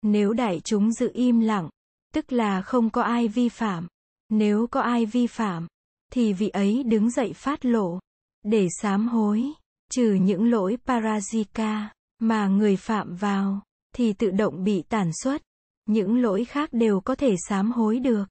Nếu 0.03 0.33
đại 0.33 0.61
chúng 0.61 0.93
giữ 0.93 1.11
im 1.15 1.41
lặng, 1.41 1.69
tức 2.15 2.33
là 2.33 2.63
không 2.63 2.91
có 2.91 3.03
ai 3.03 3.29
vi 3.29 3.49
phạm. 3.49 3.89
Nếu 4.29 4.67
có 4.67 4.81
ai 4.81 5.07
vi 5.07 5.27
phạm, 5.27 5.67
thì 6.13 6.33
vị 6.33 6.49
ấy 6.49 6.83
đứng 6.83 7.11
dậy 7.11 7.33
phát 7.33 7.65
lộ, 7.65 7.99
để 8.43 8.69
sám 8.81 9.09
hối, 9.09 9.45
trừ 9.91 10.13
những 10.21 10.51
lỗi 10.51 10.77
parajika, 10.87 11.87
mà 12.19 12.49
người 12.49 12.77
phạm 12.77 13.17
vào, 13.17 13.61
thì 13.95 14.13
tự 14.13 14.31
động 14.31 14.65
bị 14.65 14.83
tản 14.83 15.11
xuất. 15.23 15.43
Những 15.87 16.23
lỗi 16.23 16.45
khác 16.45 16.69
đều 16.73 17.01
có 17.01 17.15
thể 17.15 17.35
sám 17.49 17.73
hối 17.73 17.99
được. 17.99 18.25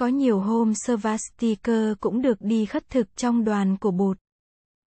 Có 0.00 0.06
nhiều 0.06 0.40
hôm 0.40 0.72
Svastikar 0.74 1.92
cũng 2.00 2.22
được 2.22 2.40
đi 2.40 2.66
khất 2.66 2.88
thực 2.88 3.16
trong 3.16 3.44
đoàn 3.44 3.76
của 3.76 3.90
Bụt. 3.90 4.18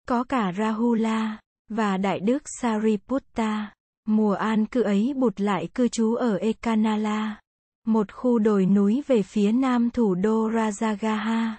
Có 0.09 0.25
cả 0.25 0.53
Rahula, 0.59 1.41
và 1.69 1.97
Đại 1.97 2.21
Đức 2.21 2.43
Sariputta. 2.61 3.73
Mùa 4.07 4.33
an 4.33 4.67
cư 4.67 4.83
ấy 4.83 5.12
Bụt 5.17 5.41
lại 5.41 5.69
cư 5.75 5.88
trú 5.88 6.15
ở 6.15 6.37
Ekanala, 6.37 7.41
một 7.87 8.12
khu 8.12 8.38
đồi 8.38 8.67
núi 8.67 9.03
về 9.07 9.23
phía 9.23 9.53
nam 9.53 9.91
thủ 9.91 10.15
đô 10.15 10.50
Rajagaha. 10.50 11.53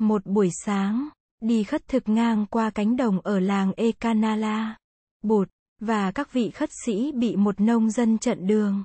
Một 0.00 0.26
buổi 0.26 0.50
sáng, 0.64 1.08
đi 1.40 1.64
khất 1.64 1.88
thực 1.88 2.08
ngang 2.08 2.46
qua 2.46 2.70
cánh 2.70 2.96
đồng 2.96 3.20
ở 3.20 3.40
làng 3.40 3.72
Ekanala. 3.76 4.76
Bụt, 5.22 5.48
và 5.80 6.10
các 6.10 6.32
vị 6.32 6.50
khất 6.50 6.70
sĩ 6.84 7.12
bị 7.12 7.36
một 7.36 7.60
nông 7.60 7.90
dân 7.90 8.18
chặn 8.18 8.46
đường. 8.46 8.84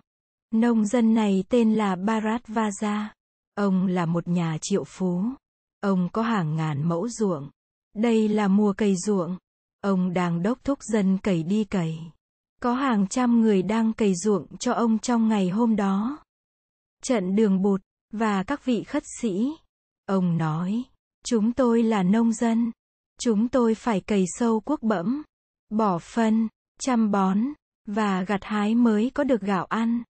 Nông 0.54 0.86
dân 0.86 1.14
này 1.14 1.44
tên 1.50 1.74
là 1.74 1.96
Bharatvaja. 1.96 3.06
Ông 3.60 3.88
là 3.88 4.06
một 4.06 4.28
nhà 4.28 4.58
triệu 4.62 4.84
phú. 4.84 5.24
Ông 5.82 6.10
có 6.14 6.22
hàng 6.22 6.56
ngàn 6.56 6.90
mẫu 6.90 7.10
ruộng. 7.10 7.50
Đây 7.96 8.28
là 8.28 8.48
mùa 8.48 8.74
cày 8.74 8.96
ruộng. 8.96 9.38
Ông 9.82 10.14
đang 10.14 10.44
đốc 10.44 10.64
thúc 10.64 10.84
dân 10.84 11.18
cày 11.18 11.44
đi 11.44 11.64
cày. 11.64 12.12
Có 12.62 12.74
hàng 12.74 13.08
trăm 13.08 13.42
người 13.42 13.62
đang 13.62 13.94
cày 13.94 14.16
ruộng 14.16 14.58
cho 14.58 14.74
ông 14.74 15.00
trong 15.00 15.28
ngày 15.28 15.50
hôm 15.50 15.76
đó. 15.76 16.18
Trận 17.04 17.36
đường 17.36 17.62
bụt, 17.62 17.82
và 18.14 18.44
các 18.44 18.66
vị 18.66 18.84
khất 18.84 19.04
sĩ. 19.22 19.52
Ông 20.06 20.38
nói, 20.38 20.84
chúng 21.26 21.54
tôi 21.54 21.84
là 21.84 22.04
nông 22.04 22.34
dân. 22.34 22.72
Chúng 23.20 23.48
tôi 23.48 23.76
phải 23.76 24.02
cày 24.02 24.26
sâu 24.28 24.60
cuốc 24.60 24.84
bẫm, 24.84 25.24
bỏ 25.70 26.00
phân, 26.00 26.48
chăm 26.82 27.12
bón, 27.12 27.40
và 27.86 28.24
gặt 28.24 28.44
hái 28.44 28.76
mới 28.76 29.12
có 29.14 29.24
được 29.24 29.42
gạo 29.42 29.66
ăn. 29.66 30.04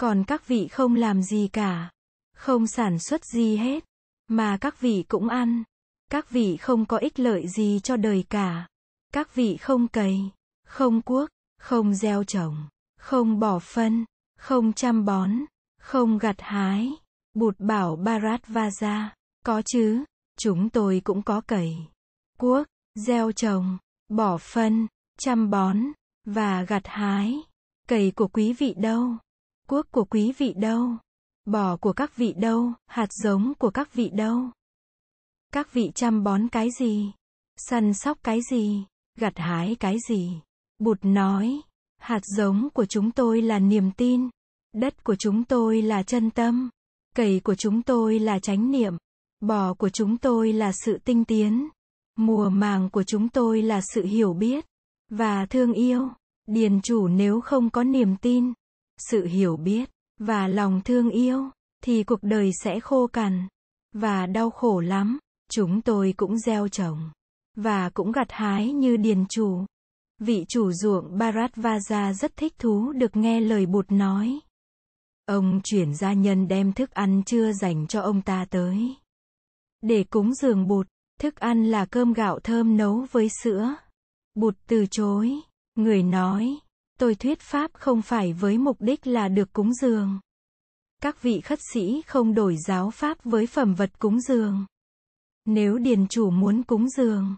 Còn 0.00 0.24
các 0.24 0.48
vị 0.48 0.68
không 0.68 0.94
làm 0.94 1.22
gì 1.22 1.48
cả. 1.52 1.90
Không 2.36 2.66
sản 2.66 2.98
xuất 2.98 3.24
gì 3.24 3.56
hết. 3.56 3.84
Mà 4.28 4.56
các 4.60 4.80
vị 4.80 5.04
cũng 5.08 5.28
ăn. 5.28 5.62
Các 6.10 6.30
vị 6.30 6.56
không 6.56 6.86
có 6.86 6.96
ích 6.96 7.18
lợi 7.18 7.48
gì 7.48 7.80
cho 7.82 7.96
đời 7.96 8.24
cả. 8.28 8.66
Các 9.12 9.34
vị 9.34 9.56
không 9.56 9.88
cày, 9.88 10.30
không 10.66 11.02
cuốc, 11.02 11.28
không 11.58 11.94
gieo 11.94 12.24
trồng, 12.24 12.56
không 12.98 13.40
bỏ 13.40 13.58
phân, 13.58 14.04
không 14.38 14.72
chăm 14.72 15.04
bón, 15.04 15.30
không 15.80 16.18
gặt 16.18 16.36
hái. 16.38 16.92
Bụt 17.34 17.54
bảo 17.58 17.96
Bharat 17.96 18.46
Vaja, 18.46 19.08
có 19.44 19.62
chứ, 19.62 20.04
chúng 20.38 20.68
tôi 20.68 21.00
cũng 21.04 21.22
có 21.22 21.40
cày, 21.40 21.88
cuốc, 22.38 22.66
gieo 22.94 23.32
trồng, 23.32 23.78
bỏ 24.08 24.38
phân, 24.38 24.86
chăm 25.18 25.50
bón, 25.50 25.78
và 26.24 26.62
gặt 26.62 26.82
hái. 26.84 27.40
Cày 27.88 28.10
của 28.10 28.28
quý 28.28 28.52
vị 28.52 28.74
đâu? 28.76 29.16
Cuốc 29.68 29.90
của 29.90 30.04
quý 30.04 30.32
vị 30.38 30.54
đâu? 30.56 30.96
Bò 31.46 31.76
của 31.76 31.92
các 31.92 32.16
vị 32.16 32.34
đâu? 32.36 32.72
Hạt 32.86 33.12
giống 33.12 33.52
của 33.58 33.70
các 33.70 33.94
vị 33.94 34.10
đâu? 34.14 34.50
Các 35.52 35.72
vị 35.72 35.90
chăm 35.94 36.24
bón 36.24 36.48
cái 36.48 36.68
gì? 36.78 37.12
Săn 37.56 37.94
sóc 37.94 38.18
cái 38.22 38.40
gì? 38.50 38.84
Gặt 39.18 39.32
hái 39.36 39.76
cái 39.80 39.96
gì? 40.08 40.40
Bụt 40.78 40.98
nói, 41.02 41.60
hạt 41.98 42.20
giống 42.24 42.68
của 42.74 42.86
chúng 42.86 43.10
tôi 43.10 43.42
là 43.42 43.58
niềm 43.58 43.90
tin, 43.96 44.28
đất 44.72 45.04
của 45.04 45.16
chúng 45.16 45.44
tôi 45.44 45.82
là 45.82 46.02
chân 46.02 46.30
tâm, 46.30 46.70
cầy 47.14 47.40
của 47.40 47.54
chúng 47.54 47.82
tôi 47.82 48.18
là 48.18 48.38
chánh 48.38 48.70
niệm, 48.70 48.96
bò 49.40 49.74
của 49.74 49.88
chúng 49.88 50.18
tôi 50.18 50.52
là 50.52 50.72
sự 50.84 50.98
tinh 51.04 51.24
tiến, 51.24 51.68
mùa 52.16 52.48
màng 52.48 52.90
của 52.90 53.02
chúng 53.02 53.28
tôi 53.28 53.62
là 53.62 53.80
sự 53.80 54.04
hiểu 54.04 54.32
biết 54.32 54.66
và 55.10 55.46
thương 55.46 55.72
yêu. 55.72 56.08
Điền 56.46 56.80
chủ 56.82 57.08
nếu 57.08 57.40
không 57.40 57.70
có 57.70 57.84
niềm 57.84 58.16
tin, 58.16 58.52
sự 58.98 59.26
hiểu 59.26 59.56
biết 59.56 59.95
và 60.18 60.48
lòng 60.48 60.80
thương 60.84 61.10
yêu 61.10 61.50
thì 61.82 62.04
cuộc 62.04 62.22
đời 62.22 62.50
sẽ 62.62 62.80
khô 62.80 63.06
cằn 63.06 63.48
và 63.92 64.26
đau 64.26 64.50
khổ 64.50 64.80
lắm. 64.80 65.18
Chúng 65.50 65.80
tôi 65.80 66.14
cũng 66.16 66.38
gieo 66.38 66.68
trồng 66.68 67.10
và 67.56 67.90
cũng 67.90 68.12
gặt 68.12 68.26
hái 68.30 68.72
như 68.72 68.96
điền 68.96 69.26
chủ. 69.28 69.64
Vị 70.18 70.44
chủ 70.48 70.72
ruộng 70.72 71.18
Bharatvaja 71.18 72.12
rất 72.12 72.36
thích 72.36 72.54
thú 72.58 72.92
được 72.92 73.16
nghe 73.16 73.40
lời 73.40 73.66
bụt 73.66 73.92
nói. 73.92 74.40
Ông 75.26 75.60
chuyển 75.64 75.94
gia 75.94 76.12
nhân 76.12 76.48
đem 76.48 76.72
thức 76.72 76.90
ăn 76.90 77.22
chưa 77.26 77.52
dành 77.52 77.86
cho 77.86 78.00
ông 78.00 78.22
ta 78.22 78.46
tới. 78.50 78.96
Để 79.82 80.04
cúng 80.04 80.34
dường 80.34 80.68
bụt, 80.68 80.86
thức 81.20 81.36
ăn 81.36 81.64
là 81.70 81.86
cơm 81.86 82.12
gạo 82.12 82.38
thơm 82.40 82.76
nấu 82.76 83.06
với 83.12 83.28
sữa. 83.42 83.74
Bụt 84.34 84.56
từ 84.66 84.86
chối. 84.90 85.40
Người 85.74 86.02
nói, 86.02 86.58
tôi 86.98 87.14
thuyết 87.14 87.40
pháp 87.40 87.70
không 87.74 88.02
phải 88.02 88.32
với 88.32 88.58
mục 88.58 88.76
đích 88.80 89.06
là 89.06 89.28
được 89.28 89.52
cúng 89.52 89.74
dường. 89.74 90.20
Các 91.02 91.22
vị 91.22 91.40
khất 91.40 91.58
sĩ 91.72 92.02
không 92.06 92.34
đổi 92.34 92.56
giáo 92.66 92.90
pháp 92.90 93.24
với 93.24 93.46
phẩm 93.46 93.74
vật 93.74 93.98
cúng 93.98 94.20
dường. 94.20 94.66
Nếu 95.44 95.78
điền 95.78 96.08
chủ 96.08 96.30
muốn 96.30 96.62
cúng 96.62 96.88
dường, 96.88 97.36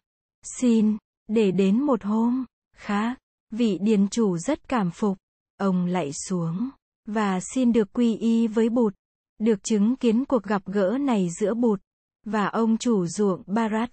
xin, 0.61 0.97
để 1.29 1.51
đến 1.51 1.83
một 1.83 2.03
hôm, 2.03 2.45
khác, 2.77 3.19
vị 3.51 3.79
điền 3.81 4.09
chủ 4.09 4.39
rất 4.39 4.69
cảm 4.69 4.91
phục, 4.91 5.19
ông 5.57 5.87
lại 5.87 6.11
xuống, 6.29 6.71
và 7.07 7.41
xin 7.55 7.73
được 7.73 7.93
quy 7.93 8.17
y 8.17 8.47
với 8.47 8.69
bụt, 8.69 8.95
được 9.39 9.65
chứng 9.65 9.97
kiến 9.97 10.25
cuộc 10.25 10.43
gặp 10.43 10.63
gỡ 10.67 10.99
này 11.01 11.29
giữa 11.41 11.55
bụt, 11.55 11.81
và 12.25 12.47
ông 12.47 12.79
chủ 12.79 13.07
ruộng 13.07 13.43
Bharat 13.47 13.91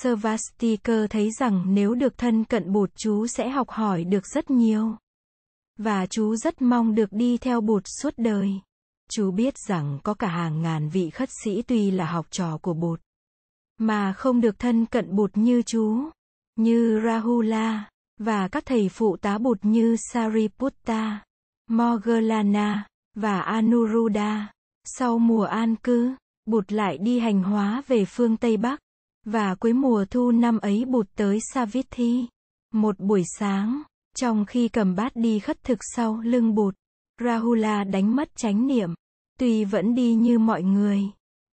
Svastika 0.00 1.06
thấy 1.10 1.30
rằng 1.30 1.64
nếu 1.74 1.94
được 1.94 2.18
thân 2.18 2.44
cận 2.44 2.72
bụt 2.72 2.90
chú 2.96 3.26
sẽ 3.26 3.48
học 3.48 3.70
hỏi 3.70 4.04
được 4.04 4.26
rất 4.26 4.50
nhiều. 4.50 4.96
Và 5.78 6.06
chú 6.06 6.36
rất 6.36 6.62
mong 6.62 6.94
được 6.94 7.12
đi 7.12 7.38
theo 7.38 7.60
bụt 7.60 7.82
suốt 8.00 8.14
đời. 8.16 8.50
Chú 9.10 9.30
biết 9.30 9.54
rằng 9.68 9.98
có 10.02 10.14
cả 10.14 10.28
hàng 10.28 10.62
ngàn 10.62 10.88
vị 10.88 11.10
khất 11.10 11.28
sĩ 11.44 11.62
tuy 11.62 11.90
là 11.90 12.06
học 12.06 12.26
trò 12.30 12.58
của 12.58 12.74
bụt, 12.74 13.00
mà 13.78 14.12
không 14.12 14.40
được 14.40 14.58
thân 14.58 14.86
cận 14.86 15.16
bụt 15.16 15.30
như 15.34 15.62
chú, 15.62 16.10
như 16.56 17.00
Rahula, 17.04 17.90
và 18.18 18.48
các 18.48 18.66
thầy 18.66 18.88
phụ 18.88 19.16
tá 19.16 19.38
bụt 19.38 19.58
như 19.62 19.96
Sariputta, 20.12 21.24
Moggallana, 21.70 22.86
và 23.14 23.40
Anuruddha. 23.40 24.52
Sau 24.84 25.18
mùa 25.18 25.44
an 25.44 25.76
cư, 25.76 26.14
bụt 26.46 26.72
lại 26.72 26.98
đi 26.98 27.18
hành 27.18 27.42
hóa 27.42 27.82
về 27.86 28.04
phương 28.04 28.36
Tây 28.36 28.56
Bắc, 28.56 28.80
và 29.24 29.54
cuối 29.54 29.72
mùa 29.72 30.04
thu 30.10 30.30
năm 30.30 30.58
ấy 30.58 30.84
bụt 30.84 31.06
tới 31.16 31.38
Savithi. 31.52 32.26
Một 32.72 33.00
buổi 33.00 33.22
sáng, 33.38 33.82
trong 34.16 34.44
khi 34.44 34.68
cầm 34.68 34.94
bát 34.94 35.16
đi 35.16 35.38
khất 35.38 35.64
thực 35.64 35.78
sau 35.96 36.20
lưng 36.20 36.54
bụt, 36.54 36.74
Rahula 37.24 37.84
đánh 37.84 38.16
mất 38.16 38.36
chánh 38.36 38.66
niệm. 38.66 38.94
Tuy 39.38 39.64
vẫn 39.64 39.94
đi 39.94 40.14
như 40.14 40.38
mọi 40.38 40.62
người, 40.62 41.02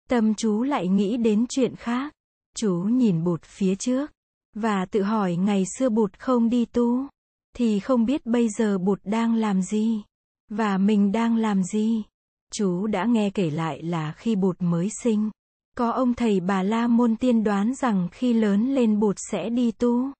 tâm 0.09 0.33
chú 0.35 0.63
lại 0.63 0.87
nghĩ 0.87 1.17
đến 1.17 1.45
chuyện 1.49 1.75
khác. 1.75 2.13
Chú 2.55 2.73
nhìn 2.73 3.23
bụt 3.23 3.43
phía 3.43 3.75
trước, 3.75 4.11
và 4.55 4.85
tự 4.85 5.03
hỏi 5.03 5.35
ngày 5.35 5.63
xưa 5.77 5.89
bụt 5.89 6.19
không 6.19 6.49
đi 6.49 6.65
tu, 6.65 7.07
thì 7.55 7.79
không 7.79 8.05
biết 8.05 8.25
bây 8.25 8.49
giờ 8.49 8.77
bụt 8.77 8.99
đang 9.03 9.35
làm 9.35 9.61
gì, 9.61 10.03
và 10.49 10.77
mình 10.77 11.11
đang 11.11 11.35
làm 11.35 11.63
gì. 11.63 12.03
Chú 12.51 12.87
đã 12.87 13.05
nghe 13.05 13.29
kể 13.29 13.49
lại 13.49 13.83
là 13.83 14.13
khi 14.17 14.35
bụt 14.35 14.55
mới 14.59 14.89
sinh, 15.03 15.29
có 15.79 15.91
ông 15.91 16.13
thầy 16.13 16.39
bà 16.39 16.63
La 16.63 16.87
Môn 16.87 17.15
tiên 17.15 17.43
đoán 17.43 17.73
rằng 17.75 18.07
khi 18.11 18.33
lớn 18.33 18.75
lên 18.75 18.99
bụt 18.99 19.15
sẽ 19.31 19.49
đi 19.49 19.71
tu. 19.71 20.11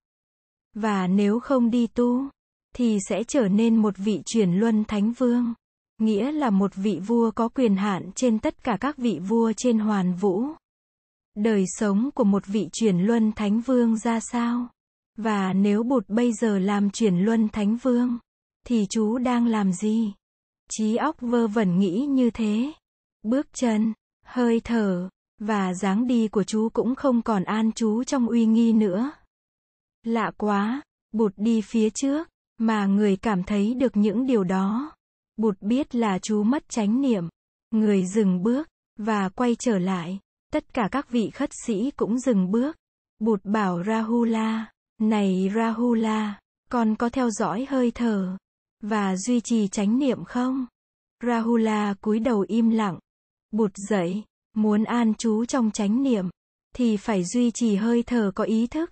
Và 0.74 1.06
nếu 1.06 1.40
không 1.40 1.70
đi 1.70 1.86
tu, 1.86 2.28
thì 2.74 2.98
sẽ 3.08 3.24
trở 3.24 3.48
nên 3.48 3.76
một 3.76 3.94
vị 3.96 4.22
chuyển 4.26 4.52
luân 4.52 4.84
thánh 4.84 5.12
vương. 5.12 5.54
Nghĩa 5.98 6.32
là 6.32 6.50
một 6.50 6.74
vị 6.74 7.00
vua 7.06 7.30
có 7.30 7.48
quyền 7.48 7.76
hạn 7.76 8.10
trên 8.14 8.38
tất 8.38 8.64
cả 8.64 8.76
các 8.80 8.96
vị 8.96 9.18
vua 9.28 9.52
trên 9.56 9.78
hoàn 9.78 10.14
vũ. 10.14 10.44
Đời 11.36 11.64
sống 11.66 12.10
của 12.14 12.24
một 12.24 12.46
vị 12.46 12.68
chuyển 12.72 12.98
luân 12.98 13.32
thánh 13.32 13.60
vương 13.60 13.96
ra 13.96 14.20
sao? 14.20 14.68
Và 15.16 15.52
nếu 15.52 15.82
bụt 15.82 16.08
bây 16.08 16.32
giờ 16.32 16.58
làm 16.58 16.90
chuyển 16.90 17.18
luân 17.18 17.48
thánh 17.48 17.76
vương, 17.76 18.18
thì 18.66 18.86
chú 18.90 19.18
đang 19.18 19.46
làm 19.46 19.72
gì? 19.72 20.12
Trí 20.70 20.96
óc 20.96 21.16
vơ 21.20 21.46
vẩn 21.46 21.78
nghĩ 21.78 22.06
như 22.06 22.30
thế. 22.30 22.72
Bước 23.22 23.46
chân, 23.52 23.92
hơi 24.24 24.60
thở, 24.64 25.08
và 25.40 25.74
dáng 25.74 26.06
đi 26.06 26.28
của 26.28 26.44
chú 26.44 26.68
cũng 26.72 26.94
không 26.94 27.22
còn 27.22 27.44
an 27.44 27.72
chú 27.72 28.04
trong 28.04 28.26
uy 28.26 28.46
nghi 28.46 28.72
nữa. 28.72 29.12
Lạ 30.02 30.30
quá, 30.36 30.82
bụt 31.12 31.32
đi 31.36 31.60
phía 31.60 31.90
trước, 31.90 32.28
mà 32.58 32.86
người 32.86 33.16
cảm 33.16 33.42
thấy 33.42 33.74
được 33.74 33.96
những 33.96 34.26
điều 34.26 34.44
đó. 34.44 34.92
Bụt 35.36 35.56
biết 35.60 35.94
là 35.94 36.18
chú 36.18 36.42
mất 36.42 36.68
chánh 36.68 37.00
niệm. 37.00 37.28
Người 37.70 38.06
dừng 38.06 38.42
bước, 38.42 38.68
và 38.98 39.28
quay 39.28 39.56
trở 39.58 39.78
lại. 39.78 40.18
Tất 40.52 40.74
cả 40.74 40.88
các 40.92 41.10
vị 41.10 41.30
khất 41.30 41.50
sĩ 41.66 41.90
cũng 41.90 42.18
dừng 42.18 42.50
bước. 42.50 42.76
Bụt 43.18 43.40
bảo 43.44 43.82
Rahula, 43.84 44.72
này 44.98 45.50
Rahula, 45.54 46.40
con 46.70 46.96
có 46.96 47.08
theo 47.08 47.30
dõi 47.30 47.66
hơi 47.68 47.90
thở, 47.90 48.36
và 48.82 49.16
duy 49.16 49.40
trì 49.40 49.68
chánh 49.68 49.98
niệm 49.98 50.24
không? 50.24 50.66
Rahula 51.22 51.94
cúi 52.00 52.18
đầu 52.18 52.44
im 52.48 52.70
lặng. 52.70 52.98
Bụt 53.50 53.70
dậy, 53.76 54.24
muốn 54.62 54.84
an 54.84 55.14
trú 55.14 55.44
trong 55.44 55.70
chánh 55.70 56.02
niệm, 56.02 56.28
thì 56.74 56.96
phải 56.96 57.24
duy 57.24 57.50
trì 57.50 57.74
hơi 57.76 58.02
thở 58.02 58.30
có 58.34 58.44
ý 58.44 58.66
thức. 58.66 58.90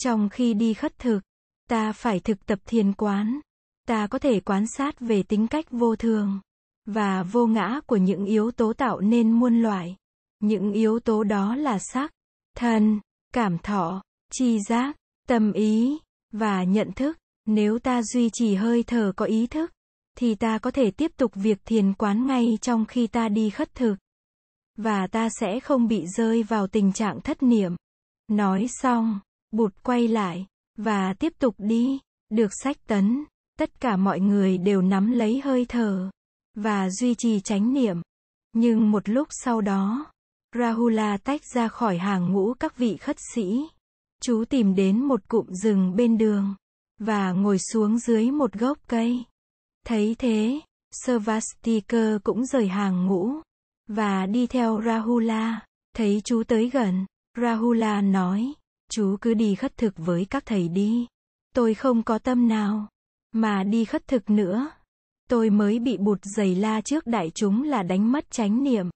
Trong 0.00 0.28
khi 0.28 0.54
đi 0.54 0.74
khất 0.74 0.98
thực, 0.98 1.20
ta 1.68 1.92
phải 1.92 2.20
thực 2.20 2.46
tập 2.46 2.58
thiền 2.66 2.92
quán. 2.92 3.40
Ta 3.88 4.06
có 4.06 4.18
thể 4.18 4.40
quan 4.40 4.64
sát 4.76 5.00
về 5.00 5.22
tính 5.22 5.46
cách 5.46 5.66
vô 5.70 5.96
thường 5.96 6.40
và 6.86 7.22
vô 7.22 7.46
ngã 7.46 7.80
của 7.86 7.96
những 7.96 8.24
yếu 8.24 8.50
tố 8.50 8.72
tạo 8.72 9.00
nên 9.00 9.32
muôn 9.32 9.62
loại. 9.62 9.96
Những 10.40 10.72
yếu 10.72 11.00
tố 11.00 11.24
đó 11.24 11.56
là 11.56 11.78
sắc, 11.78 12.12
thân, 12.56 13.00
cảm 13.32 13.58
thọ, 13.58 14.02
chi 14.32 14.58
giác, 14.68 14.96
tâm 15.28 15.52
ý 15.52 15.98
và 16.32 16.64
nhận 16.64 16.92
thức. 16.92 17.18
Nếu 17.46 17.78
ta 17.78 18.02
duy 18.02 18.30
trì 18.32 18.54
hơi 18.54 18.82
thở 18.82 19.12
có 19.16 19.24
ý 19.24 19.46
thức, 19.46 19.72
thì 20.16 20.34
ta 20.34 20.58
có 20.58 20.70
thể 20.70 20.90
tiếp 20.90 21.12
tục 21.16 21.32
việc 21.34 21.58
thiền 21.64 21.94
quán 21.94 22.26
ngay 22.26 22.58
trong 22.60 22.86
khi 22.86 23.06
ta 23.06 23.28
đi 23.28 23.50
khất 23.50 23.74
thực. 23.74 23.96
Và 24.82 25.06
ta 25.06 25.28
sẽ 25.40 25.60
không 25.60 25.88
bị 25.88 26.06
rơi 26.06 26.42
vào 26.42 26.66
tình 26.66 26.92
trạng 26.92 27.20
thất 27.20 27.42
niệm. 27.42 27.76
Nói 28.28 28.66
xong, 28.68 29.20
bụt 29.50 29.74
quay 29.82 30.08
lại, 30.08 30.46
và 30.76 31.14
tiếp 31.14 31.32
tục 31.38 31.54
đi, 31.58 31.98
được 32.30 32.50
sách 32.62 32.76
tấn. 32.86 33.24
Tất 33.58 33.80
cả 33.80 33.96
mọi 33.96 34.20
người 34.20 34.58
đều 34.58 34.82
nắm 34.82 35.12
lấy 35.12 35.40
hơi 35.40 35.66
thở, 35.68 36.10
và 36.54 36.90
duy 36.90 37.14
trì 37.14 37.40
chánh 37.40 37.74
niệm. 37.74 38.02
Nhưng 38.52 38.90
một 38.90 39.08
lúc 39.08 39.28
sau 39.30 39.60
đó, 39.60 40.06
Rahula 40.56 41.16
tách 41.16 41.44
ra 41.54 41.68
khỏi 41.68 41.98
hàng 41.98 42.32
ngũ 42.32 42.54
các 42.54 42.76
vị 42.76 42.96
khất 42.96 43.16
sĩ. 43.34 43.68
Chú 44.22 44.44
tìm 44.44 44.74
đến 44.74 45.04
một 45.04 45.28
cụm 45.28 45.46
rừng 45.46 45.96
bên 45.96 46.18
đường, 46.18 46.54
và 46.98 47.32
ngồi 47.32 47.58
xuống 47.58 47.98
dưới 47.98 48.30
một 48.30 48.52
gốc 48.52 48.78
cây. 48.86 49.24
Thấy 49.86 50.16
thế, 50.18 50.60
Svastikar 51.04 52.16
cũng 52.24 52.46
rời 52.46 52.68
hàng 52.68 53.06
ngũ, 53.06 53.40
và 53.94 54.26
đi 54.26 54.46
theo 54.46 54.82
Rahula. 54.84 55.60
Thấy 55.96 56.20
chú 56.24 56.42
tới 56.48 56.70
gần, 56.70 57.06
Rahula 57.36 58.00
nói, 58.00 58.52
chú 58.90 59.16
cứ 59.20 59.34
đi 59.34 59.54
khất 59.54 59.76
thực 59.76 59.94
với 59.96 60.24
các 60.30 60.46
thầy 60.46 60.68
đi. 60.68 61.06
Tôi 61.54 61.74
không 61.74 62.02
có 62.02 62.18
tâm 62.18 62.48
nào, 62.48 62.88
mà 63.32 63.64
đi 63.64 63.84
khất 63.84 64.08
thực 64.08 64.30
nữa. 64.30 64.70
Tôi 65.28 65.50
mới 65.50 65.78
bị 65.78 65.96
bụt 65.96 66.18
giày 66.22 66.54
la 66.54 66.80
trước 66.80 67.06
đại 67.06 67.30
chúng 67.34 67.62
là 67.62 67.82
đánh 67.82 68.12
mất 68.12 68.30
chánh 68.30 68.64
niệm. 68.64 68.90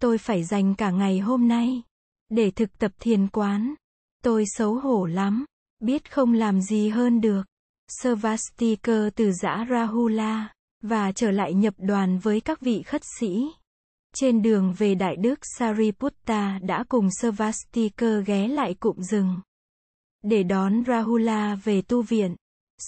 Tôi 0.00 0.18
phải 0.18 0.44
dành 0.44 0.74
cả 0.74 0.90
ngày 0.90 1.18
hôm 1.18 1.48
nay, 1.48 1.82
để 2.28 2.50
thực 2.50 2.78
tập 2.78 2.92
thiền 2.98 3.28
quán. 3.28 3.74
Tôi 4.22 4.44
xấu 4.46 4.74
hổ 4.74 5.06
lắm, 5.06 5.44
biết 5.80 6.12
không 6.12 6.32
làm 6.32 6.60
gì 6.60 6.88
hơn 6.88 7.20
được. 7.20 7.42
Svastikar 8.02 9.08
từ 9.14 9.32
giã 9.32 9.66
Rahula, 9.70 10.52
và 10.82 11.12
trở 11.12 11.30
lại 11.30 11.54
nhập 11.54 11.74
đoàn 11.78 12.18
với 12.18 12.40
các 12.40 12.60
vị 12.60 12.82
khất 12.82 13.02
sĩ. 13.18 13.50
Trên 14.16 14.42
đường 14.42 14.74
về 14.78 14.94
Đại 14.94 15.16
Đức 15.16 15.38
Sariputta 15.58 16.58
đã 16.62 16.84
cùng 16.88 17.08
Svastikar 17.20 18.24
ghé 18.26 18.48
lại 18.48 18.74
cụm 18.74 18.96
rừng. 19.00 19.40
Để 20.22 20.42
đón 20.42 20.84
Rahula 20.86 21.54
về 21.54 21.82
tu 21.82 22.02
viện, 22.02 22.36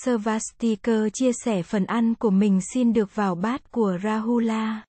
Svastikar 0.05 1.09
chia 1.13 1.33
sẻ 1.45 1.63
phần 1.63 1.85
ăn 1.85 2.15
của 2.15 2.31
mình 2.31 2.61
xin 2.75 2.93
được 2.93 3.15
vào 3.15 3.35
bát 3.35 3.71
của 3.71 3.99
Rahula. 4.03 4.85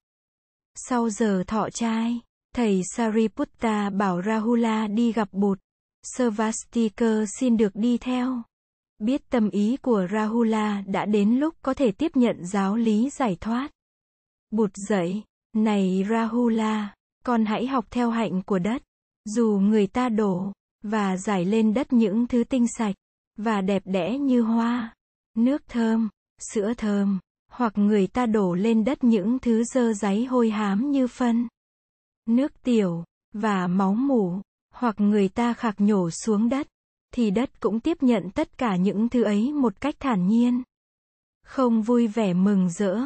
Sau 0.76 1.10
giờ 1.10 1.44
thọ 1.48 1.70
trai, 1.70 2.22
thầy 2.56 2.82
Sariputta 2.96 3.90
bảo 3.90 4.22
Rahula 4.22 4.88
đi 4.88 5.12
gặp 5.12 5.30
Bụt. 5.32 5.60
Svastikar 6.18 7.30
xin 7.40 7.58
được 7.58 7.76
đi 7.76 7.98
theo. 7.98 8.42
Biết 9.00 9.30
tâm 9.30 9.50
ý 9.50 9.78
của 9.82 10.08
Rahula 10.12 10.84
đã 10.88 11.06
đến 11.06 11.40
lúc 11.40 11.56
có 11.62 11.74
thể 11.74 11.92
tiếp 11.92 12.12
nhận 12.16 12.46
giáo 12.46 12.76
lý 12.76 13.10
giải 13.10 13.38
thoát. 13.42 13.72
Bụt 14.52 14.72
dậy, 14.90 15.24
này 15.54 16.06
Rahula, 16.10 16.94
con 17.26 17.46
hãy 17.46 17.68
học 17.68 17.86
theo 17.92 18.10
hạnh 18.10 18.42
của 18.46 18.60
đất. 18.60 18.84
Dù 19.26 19.60
người 19.64 19.88
ta 19.88 20.10
đổ, 20.10 20.52
và 20.84 21.18
giải 21.18 21.46
lên 21.46 21.74
đất 21.74 21.94
những 21.94 22.28
thứ 22.28 22.44
tinh 22.44 22.66
sạch, 22.78 22.96
và 23.38 23.62
đẹp 23.62 23.84
đẽ 23.86 24.18
như 24.18 24.42
hoa, 24.42 24.96
nước 25.38 25.62
thơm, 25.68 26.10
sữa 26.54 26.74
thơm, 26.78 27.20
hoặc 27.52 27.78
người 27.78 28.08
ta 28.08 28.26
đổ 28.26 28.54
lên 28.54 28.84
đất 28.84 29.04
những 29.04 29.40
thứ 29.40 29.64
dơ 29.64 29.94
giấy 29.94 30.26
hôi 30.26 30.50
hám 30.50 30.92
như 30.92 31.08
phân, 31.08 31.48
nước 32.26 32.64
tiểu, 32.64 33.04
và 33.34 33.68
máu 33.68 33.94
mủ, 33.94 34.42
hoặc 34.74 34.96
người 35.00 35.30
ta 35.30 35.54
khạc 35.54 35.76
nhổ 35.82 36.10
xuống 36.10 36.50
đất, 36.50 36.68
thì 37.14 37.32
đất 37.32 37.60
cũng 37.60 37.80
tiếp 37.80 37.98
nhận 38.04 38.30
tất 38.30 38.58
cả 38.58 38.76
những 38.76 39.10
thứ 39.10 39.24
ấy 39.24 39.54
một 39.54 39.82
cách 39.82 39.96
thản 40.00 40.28
nhiên. 40.28 40.64
Không 41.46 41.82
vui 41.82 42.08
vẻ 42.08 42.34
mừng 42.34 42.70
rỡ, 42.70 43.00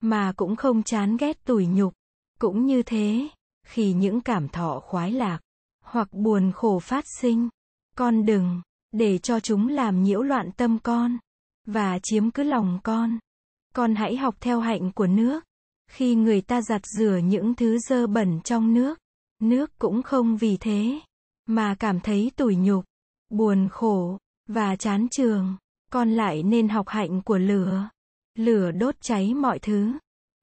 mà 0.00 0.32
cũng 0.36 0.56
không 0.56 0.82
chán 0.82 1.16
ghét 1.16 1.44
tủi 1.44 1.66
nhục. 1.66 1.94
Cũng 2.38 2.66
như 2.66 2.82
thế, 2.82 3.28
khi 3.66 3.92
những 3.92 4.20
cảm 4.20 4.48
thọ 4.48 4.80
khoái 4.80 5.12
lạc, 5.12 5.40
hoặc 5.84 6.12
buồn 6.12 6.52
khổ 6.52 6.78
phát 6.78 7.04
sinh, 7.20 7.48
con 7.96 8.26
đừng, 8.26 8.60
để 8.92 9.18
cho 9.18 9.40
chúng 9.40 9.68
làm 9.68 10.02
nhiễu 10.02 10.22
loạn 10.22 10.50
tâm 10.56 10.78
con, 10.78 11.18
và 11.66 11.98
chiếm 12.02 12.30
cứ 12.30 12.42
lòng 12.42 12.78
con. 12.82 13.18
Con 13.74 13.94
hãy 13.94 14.16
học 14.16 14.34
theo 14.40 14.60
hạnh 14.60 14.92
của 14.92 15.06
nước. 15.06 15.44
Khi 15.90 16.14
người 16.14 16.40
ta 16.40 16.62
giặt 16.62 16.86
rửa 16.86 17.16
những 17.16 17.54
thứ 17.54 17.78
dơ 17.78 18.06
bẩn 18.06 18.40
trong 18.44 18.74
nước, 18.74 18.98
nước 19.42 19.78
cũng 19.78 20.02
không 20.02 20.36
vì 20.36 20.56
thế, 20.56 21.00
mà 21.46 21.74
cảm 21.74 22.00
thấy 22.00 22.30
tủi 22.36 22.56
nhục, 22.56 22.84
buồn 23.30 23.68
khổ, 23.68 24.18
và 24.48 24.76
chán 24.76 25.06
trường. 25.10 25.56
Con 25.92 26.10
lại 26.10 26.42
nên 26.42 26.68
học 26.68 26.88
hạnh 26.88 27.22
của 27.22 27.38
lửa. 27.38 27.88
Lửa 28.40 28.70
đốt 28.70 28.94
cháy 29.00 29.34
mọi 29.34 29.58
thứ, 29.58 29.92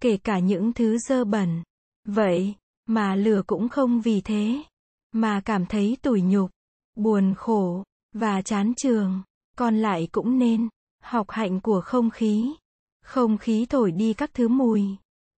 kể 0.02 0.18
cả 0.18 0.40
những 0.40 0.74
thứ 0.74 0.98
dơ 0.98 1.26
bẩn. 1.26 1.64
Vậy, 2.06 2.56
mà 2.86 3.16
lửa 3.16 3.42
cũng 3.48 3.70
không 3.70 4.02
vì 4.02 4.22
thế, 4.22 4.64
mà 5.12 5.42
cảm 5.46 5.66
thấy 5.66 5.98
tủi 6.02 6.22
nhục, 6.22 6.52
buồn 6.96 7.34
khổ, 7.38 7.84
và 8.14 8.42
chán 8.42 8.74
trường. 8.78 9.22
còn 9.58 9.78
lại 9.78 10.08
cũng 10.12 10.40
nên 10.40 10.70
học 11.04 11.30
hạnh 11.30 11.60
của 11.60 11.82
không 11.82 12.10
khí. 12.10 12.56
Không 13.04 13.38
khí 13.38 13.66
thổi 13.70 13.92
đi 13.92 14.14
các 14.14 14.34
thứ 14.34 14.48
mùi, 14.48 14.84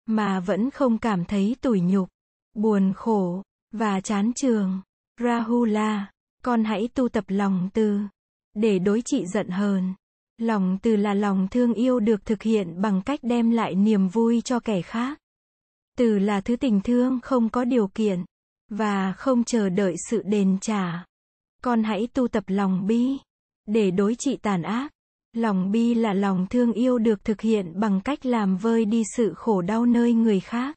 mà 0.05 0.39
vẫn 0.39 0.69
không 0.69 0.97
cảm 0.97 1.25
thấy 1.25 1.55
tủi 1.61 1.81
nhục, 1.81 2.09
buồn 2.55 2.93
khổ, 2.93 3.43
và 3.71 4.01
chán 4.01 4.31
trường. 4.35 4.81
Rahula, 5.21 6.11
con 6.43 6.63
hãy 6.63 6.87
tu 6.95 7.09
tập 7.09 7.23
lòng 7.27 7.69
từ, 7.73 7.99
để 8.53 8.79
đối 8.79 9.01
trị 9.05 9.25
giận 9.25 9.49
hờn. 9.49 9.93
Lòng 10.39 10.78
từ 10.82 10.95
là 10.95 11.13
lòng 11.13 11.47
thương 11.52 11.73
yêu 11.73 11.99
được 11.99 12.25
thực 12.25 12.41
hiện 12.41 12.82
bằng 12.82 13.02
cách 13.02 13.19
đem 13.23 13.52
lại 13.52 13.75
niềm 13.75 14.08
vui 14.08 14.41
cho 14.41 14.60
kẻ 14.60 14.82
khác. 14.82 15.19
Từ 15.97 16.19
là 16.19 16.41
thứ 16.41 16.56
tình 16.56 16.82
thương 16.82 17.19
không 17.23 17.49
có 17.49 17.65
điều 17.65 17.88
kiện, 17.88 18.23
và 18.69 19.13
không 19.13 19.43
chờ 19.43 19.69
đợi 19.69 19.95
sự 20.10 20.21
đền 20.25 20.58
trả. 20.62 21.06
Con 21.63 21.84
hãy 21.84 22.08
tu 22.13 22.28
tập 22.28 22.43
lòng 22.47 22.88
bi, 22.88 23.17
để 23.65 23.91
đối 23.91 24.15
trị 24.15 24.38
tàn 24.38 24.62
ác. 24.62 24.91
Lòng 25.34 25.71
bi 25.71 25.93
là 25.93 26.13
lòng 26.13 26.47
thương 26.49 26.73
yêu 26.73 26.97
được 26.97 27.23
thực 27.23 27.41
hiện 27.41 27.80
bằng 27.80 28.02
cách 28.02 28.25
làm 28.25 28.58
vơi 28.58 28.86
đi 28.86 29.04
sự 29.15 29.34
khổ 29.34 29.62
đau 29.62 29.86
nơi 29.86 30.13
người 30.13 30.39
khác. 30.39 30.75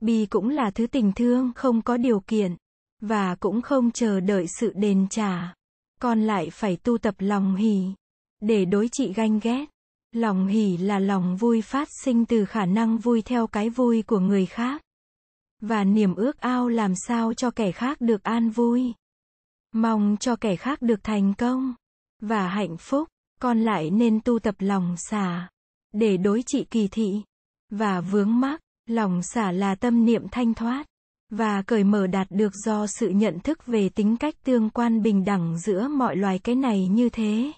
Bi 0.00 0.26
cũng 0.26 0.48
là 0.48 0.70
thứ 0.70 0.86
tình 0.86 1.12
thương 1.12 1.52
không 1.56 1.82
có 1.82 1.96
điều 1.96 2.20
kiện, 2.20 2.56
và 3.00 3.34
cũng 3.34 3.62
không 3.62 3.90
chờ 3.90 4.20
đợi 4.20 4.46
sự 4.60 4.72
đền 4.76 5.06
trả. 5.10 5.54
Con 6.00 6.20
lại 6.20 6.50
phải 6.50 6.76
tu 6.76 6.98
tập 6.98 7.14
lòng 7.18 7.56
hỷ, 7.56 7.94
để 8.40 8.64
đối 8.64 8.88
trị 8.92 9.12
ganh 9.12 9.40
ghét. 9.42 9.66
Lòng 10.12 10.46
hỉ 10.46 10.76
là 10.76 10.98
lòng 10.98 11.36
vui 11.36 11.62
phát 11.62 11.88
sinh 12.04 12.24
từ 12.24 12.44
khả 12.44 12.66
năng 12.66 12.98
vui 12.98 13.22
theo 13.22 13.46
cái 13.46 13.70
vui 13.70 14.02
của 14.02 14.18
người 14.18 14.46
khác. 14.46 14.82
Và 15.60 15.84
niềm 15.84 16.14
ước 16.14 16.40
ao 16.40 16.68
làm 16.68 16.92
sao 17.06 17.34
cho 17.34 17.50
kẻ 17.50 17.72
khác 17.72 18.00
được 18.00 18.22
an 18.22 18.50
vui. 18.50 18.92
Mong 19.72 20.16
cho 20.20 20.36
kẻ 20.36 20.56
khác 20.56 20.82
được 20.82 21.00
thành 21.02 21.34
công 21.34 21.74
và 22.22 22.48
hạnh 22.48 22.76
phúc, 22.76 23.08
con 23.40 23.60
lại 23.60 23.90
nên 23.90 24.20
tu 24.20 24.38
tập 24.38 24.54
lòng 24.58 24.94
xả 24.96 25.48
để 25.92 26.16
đối 26.16 26.42
trị 26.46 26.64
kỳ 26.70 26.88
thị 26.88 27.22
và 27.70 28.00
vướng 28.00 28.40
mắc. 28.40 28.60
Lòng 28.88 29.22
xả 29.22 29.52
là 29.52 29.74
tâm 29.74 30.04
niệm 30.04 30.22
thanh 30.30 30.54
thoát 30.54 30.86
và 31.30 31.62
cởi 31.62 31.84
mở 31.84 32.06
đạt 32.06 32.26
được 32.30 32.52
do 32.54 32.86
sự 32.86 33.08
nhận 33.08 33.40
thức 33.40 33.66
về 33.66 33.88
tính 33.88 34.16
cách 34.16 34.34
tương 34.44 34.70
quan 34.70 35.02
bình 35.02 35.24
đẳng 35.24 35.58
giữa 35.58 35.88
mọi 35.88 36.16
loài 36.16 36.38
cái 36.38 36.54
này 36.54 36.88
như 36.88 37.08
thế. 37.08 37.52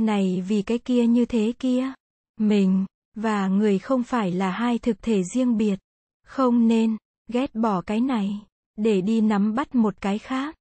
Này 0.00 0.44
vì 0.48 0.62
cái 0.62 0.78
kia 0.78 1.06
như 1.06 1.24
thế 1.24 1.52
kia. 1.58 1.92
Mình 2.36 2.86
và 3.14 3.48
người 3.48 3.78
không 3.78 4.02
phải 4.02 4.32
là 4.32 4.50
hai 4.50 4.78
thực 4.78 5.02
thể 5.02 5.22
riêng 5.34 5.56
biệt. 5.56 5.78
Không 6.26 6.68
nên 6.68 6.96
ghét 7.28 7.54
bỏ 7.54 7.82
cái 7.82 8.00
này 8.00 8.42
để 8.76 9.00
đi 9.00 9.20
nắm 9.20 9.54
bắt 9.54 9.74
một 9.74 9.94
cái 10.00 10.18
khác. 10.18 10.56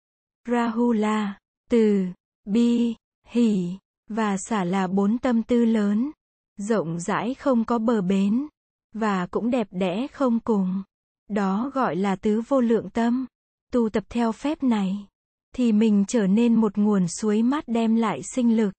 Rahula, 0.48 1.40
từ, 1.70 2.06
bi, 2.46 2.96
hỷ, 3.28 3.78
và 4.10 4.38
xả 4.38 4.64
là 4.64 4.88
bốn 4.88 5.18
tâm 5.18 5.44
tư 5.44 5.66
lớn, 5.66 6.12
rộng 6.58 7.00
rãi 7.00 7.34
không 7.34 7.66
có 7.66 7.80
bờ 7.80 8.02
bến, 8.02 8.48
và 8.94 9.28
cũng 9.28 9.52
đẹp 9.52 9.68
đẽ 9.72 10.08
không 10.08 10.40
cùng. 10.40 10.84
Đó 11.28 11.72
gọi 11.74 11.96
là 11.96 12.16
tứ 12.16 12.42
vô 12.48 12.62
lượng 12.62 12.90
tâm. 12.90 13.26
Tu 13.72 13.90
tập 13.90 14.04
theo 14.10 14.32
phép 14.32 14.64
này, 14.64 15.08
thì 15.56 15.72
mình 15.72 16.06
trở 16.08 16.28
nên 16.28 16.56
một 16.56 16.78
nguồn 16.78 17.08
suối 17.08 17.44
mát 17.44 17.64
đem 17.68 17.96
lại 17.96 18.22
sinh 18.36 18.58
lực 18.58 18.74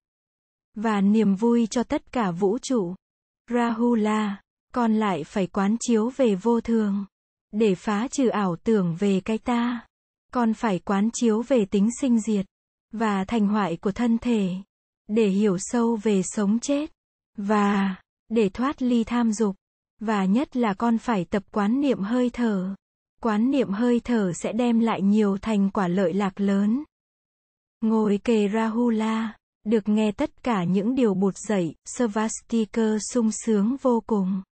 và 0.77 1.01
niềm 1.01 1.35
vui 1.35 1.67
cho 1.67 1.83
tất 1.83 2.13
cả 2.13 2.31
vũ 2.31 2.59
trụ. 2.59 2.95
Rahula, 3.51 4.41
còn 4.75 4.95
lại 4.95 5.25
phải 5.25 5.47
quán 5.47 5.77
chiếu 5.81 6.11
về 6.17 6.35
vô 6.35 6.61
thường, 6.61 7.05
để 7.53 7.75
phá 7.75 8.09
trừ 8.09 8.29
ảo 8.29 8.57
tưởng 8.57 8.97
về 8.99 9.21
cái 9.21 9.39
ta. 9.39 9.87
còn 10.33 10.55
phải 10.55 10.79
quán 10.79 11.11
chiếu 11.13 11.43
về 11.43 11.65
tính 11.65 11.89
sinh 12.01 12.21
diệt 12.21 12.47
và 12.93 13.25
thành 13.25 13.49
hoại 13.49 13.77
của 13.77 13.93
thân 13.93 14.19
thể, 14.19 14.51
để 15.09 15.29
hiểu 15.29 15.57
sâu 15.59 15.97
về 16.03 16.23
sống 16.23 16.59
chết 16.59 16.93
và 17.37 17.97
để 18.29 18.49
thoát 18.49 18.83
ly 18.83 19.05
tham 19.05 19.33
dục. 19.33 19.57
Và 20.01 20.25
nhất 20.25 20.57
là 20.57 20.75
con 20.75 20.99
phải 20.99 21.25
tập 21.25 21.43
quán 21.51 21.81
niệm 21.81 22.01
hơi 22.01 22.31
thở. 22.31 22.75
Quán 23.21 23.51
niệm 23.51 23.71
hơi 23.73 24.01
thở 24.01 24.33
sẽ 24.35 24.53
đem 24.53 24.81
lại 24.81 25.03
nhiều 25.03 25.39
thành 25.43 25.71
quả 25.71 25.89
lợi 25.89 26.13
lạc 26.13 26.41
lớn. 26.41 26.85
Ngồi 27.81 28.21
kề 28.25 28.49
Rahula, 28.49 29.37
được 29.67 29.89
nghe 29.89 30.13
tất 30.13 30.43
cả 30.43 30.65
những 30.65 30.95
điều 30.95 31.15
bụt 31.15 31.35
dậy, 31.49 31.75
Svastika 31.85 32.99
sung 33.13 33.31
sướng 33.31 33.77
vô 33.83 34.03
cùng. 34.07 34.43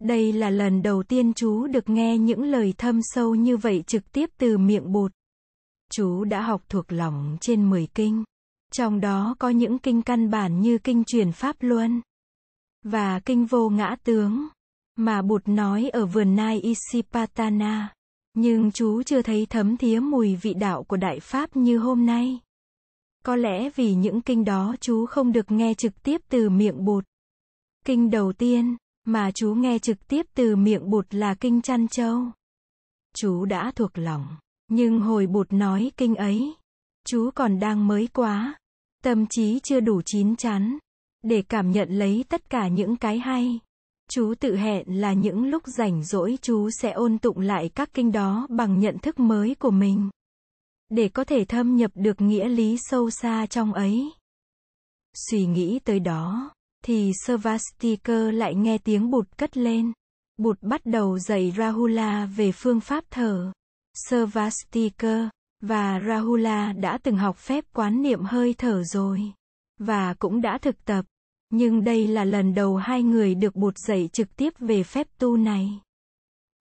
Đây 0.00 0.32
là 0.32 0.50
lần 0.50 0.82
đầu 0.82 1.02
tiên 1.02 1.32
chú 1.32 1.66
được 1.66 1.88
nghe 1.88 2.18
những 2.18 2.42
lời 2.42 2.74
thâm 2.78 3.00
sâu 3.02 3.34
như 3.34 3.56
vậy 3.56 3.84
trực 3.86 4.12
tiếp 4.12 4.30
từ 4.38 4.58
miệng 4.58 4.92
bụt. 4.92 5.12
Chú 5.92 6.24
đã 6.24 6.42
học 6.42 6.62
thuộc 6.68 6.92
lòng 6.92 7.36
trên 7.40 7.70
10 7.70 7.86
kinh. 7.94 8.24
Trong 8.72 9.00
đó 9.00 9.34
có 9.38 9.48
những 9.48 9.78
kinh 9.78 10.02
căn 10.02 10.30
bản 10.30 10.60
như 10.60 10.78
kinh 10.78 11.04
truyền 11.04 11.32
Pháp 11.32 11.56
Luân 11.60 12.00
và 12.82 13.20
kinh 13.20 13.46
vô 13.46 13.68
ngã 13.68 13.96
tướng 14.04 14.48
mà 14.96 15.22
bụt 15.22 15.42
nói 15.48 15.88
ở 15.88 16.06
vườn 16.06 16.36
Nai 16.36 16.60
Isipatana. 16.60 17.94
Nhưng 18.34 18.72
chú 18.72 19.02
chưa 19.02 19.22
thấy 19.22 19.46
thấm 19.50 19.76
thía 19.76 20.00
mùi 20.00 20.36
vị 20.36 20.54
đạo 20.54 20.84
của 20.84 20.96
Đại 20.96 21.20
Pháp 21.20 21.56
như 21.56 21.78
hôm 21.78 22.06
nay. 22.06 22.40
Có 23.26 23.36
lẽ 23.36 23.70
vì 23.70 23.94
những 23.94 24.20
kinh 24.20 24.44
đó 24.44 24.74
chú 24.80 25.06
không 25.06 25.32
được 25.32 25.50
nghe 25.50 25.74
trực 25.74 26.02
tiếp 26.02 26.20
từ 26.28 26.50
miệng 26.50 26.84
bụt. 26.84 27.04
Kinh 27.84 28.10
đầu 28.10 28.32
tiên, 28.32 28.76
mà 29.06 29.30
chú 29.30 29.54
nghe 29.54 29.78
trực 29.78 30.08
tiếp 30.08 30.26
từ 30.34 30.56
miệng 30.56 30.90
bụt 30.90 31.06
là 31.10 31.34
kinh 31.34 31.62
chăn 31.62 31.88
châu. 31.88 32.22
Chú 33.16 33.44
đã 33.44 33.72
thuộc 33.76 33.98
lòng, 33.98 34.26
nhưng 34.68 35.00
hồi 35.00 35.26
bụt 35.26 35.52
nói 35.52 35.90
kinh 35.96 36.14
ấy, 36.14 36.54
chú 37.06 37.30
còn 37.34 37.58
đang 37.58 37.86
mới 37.86 38.08
quá, 38.12 38.54
tâm 39.04 39.26
trí 39.26 39.60
chưa 39.60 39.80
đủ 39.80 40.02
chín 40.04 40.36
chắn, 40.36 40.78
để 41.22 41.42
cảm 41.42 41.70
nhận 41.70 41.88
lấy 41.88 42.24
tất 42.28 42.50
cả 42.50 42.68
những 42.68 42.96
cái 42.96 43.18
hay. 43.18 43.60
Chú 44.10 44.34
tự 44.40 44.56
hẹn 44.56 45.00
là 45.00 45.12
những 45.12 45.46
lúc 45.46 45.62
rảnh 45.66 46.04
rỗi 46.04 46.38
chú 46.42 46.70
sẽ 46.70 46.90
ôn 46.90 47.18
tụng 47.18 47.38
lại 47.38 47.68
các 47.74 47.94
kinh 47.94 48.12
đó 48.12 48.46
bằng 48.50 48.78
nhận 48.78 48.98
thức 48.98 49.20
mới 49.20 49.54
của 49.54 49.70
mình. 49.70 50.10
Để 50.88 51.08
có 51.08 51.24
thể 51.24 51.44
thâm 51.44 51.76
nhập 51.76 51.90
được 51.94 52.20
nghĩa 52.20 52.48
lý 52.48 52.76
sâu 52.78 53.10
xa 53.10 53.46
trong 53.46 53.72
ấy. 53.72 54.12
Suy 55.30 55.46
nghĩ 55.46 55.78
tới 55.78 56.00
đó, 56.00 56.50
thì 56.84 57.12
Svastikar 57.26 58.34
lại 58.34 58.54
nghe 58.54 58.78
tiếng 58.78 59.10
bụt 59.10 59.28
cất 59.36 59.56
lên. 59.56 59.92
Bụt 60.36 60.58
bắt 60.62 60.86
đầu 60.86 61.18
dạy 61.18 61.52
Rahula 61.56 62.26
về 62.26 62.52
phương 62.52 62.80
pháp 62.80 63.04
thở. 63.10 63.52
Svastikar 64.08 65.28
và 65.60 66.00
Rahula 66.06 66.72
đã 66.72 66.98
từng 67.02 67.16
học 67.16 67.36
phép 67.36 67.64
quán 67.72 68.02
niệm 68.02 68.22
hơi 68.22 68.54
thở 68.58 68.82
rồi. 68.84 69.20
Và 69.78 70.14
cũng 70.14 70.40
đã 70.40 70.58
thực 70.58 70.84
tập. 70.84 71.04
Nhưng 71.50 71.84
đây 71.84 72.06
là 72.06 72.24
lần 72.24 72.54
đầu 72.54 72.76
hai 72.76 73.02
người 73.02 73.34
được 73.34 73.56
bụt 73.56 73.74
dạy 73.78 74.08
trực 74.12 74.36
tiếp 74.36 74.52
về 74.58 74.82
phép 74.82 75.06
tu 75.18 75.36
này. 75.36 75.80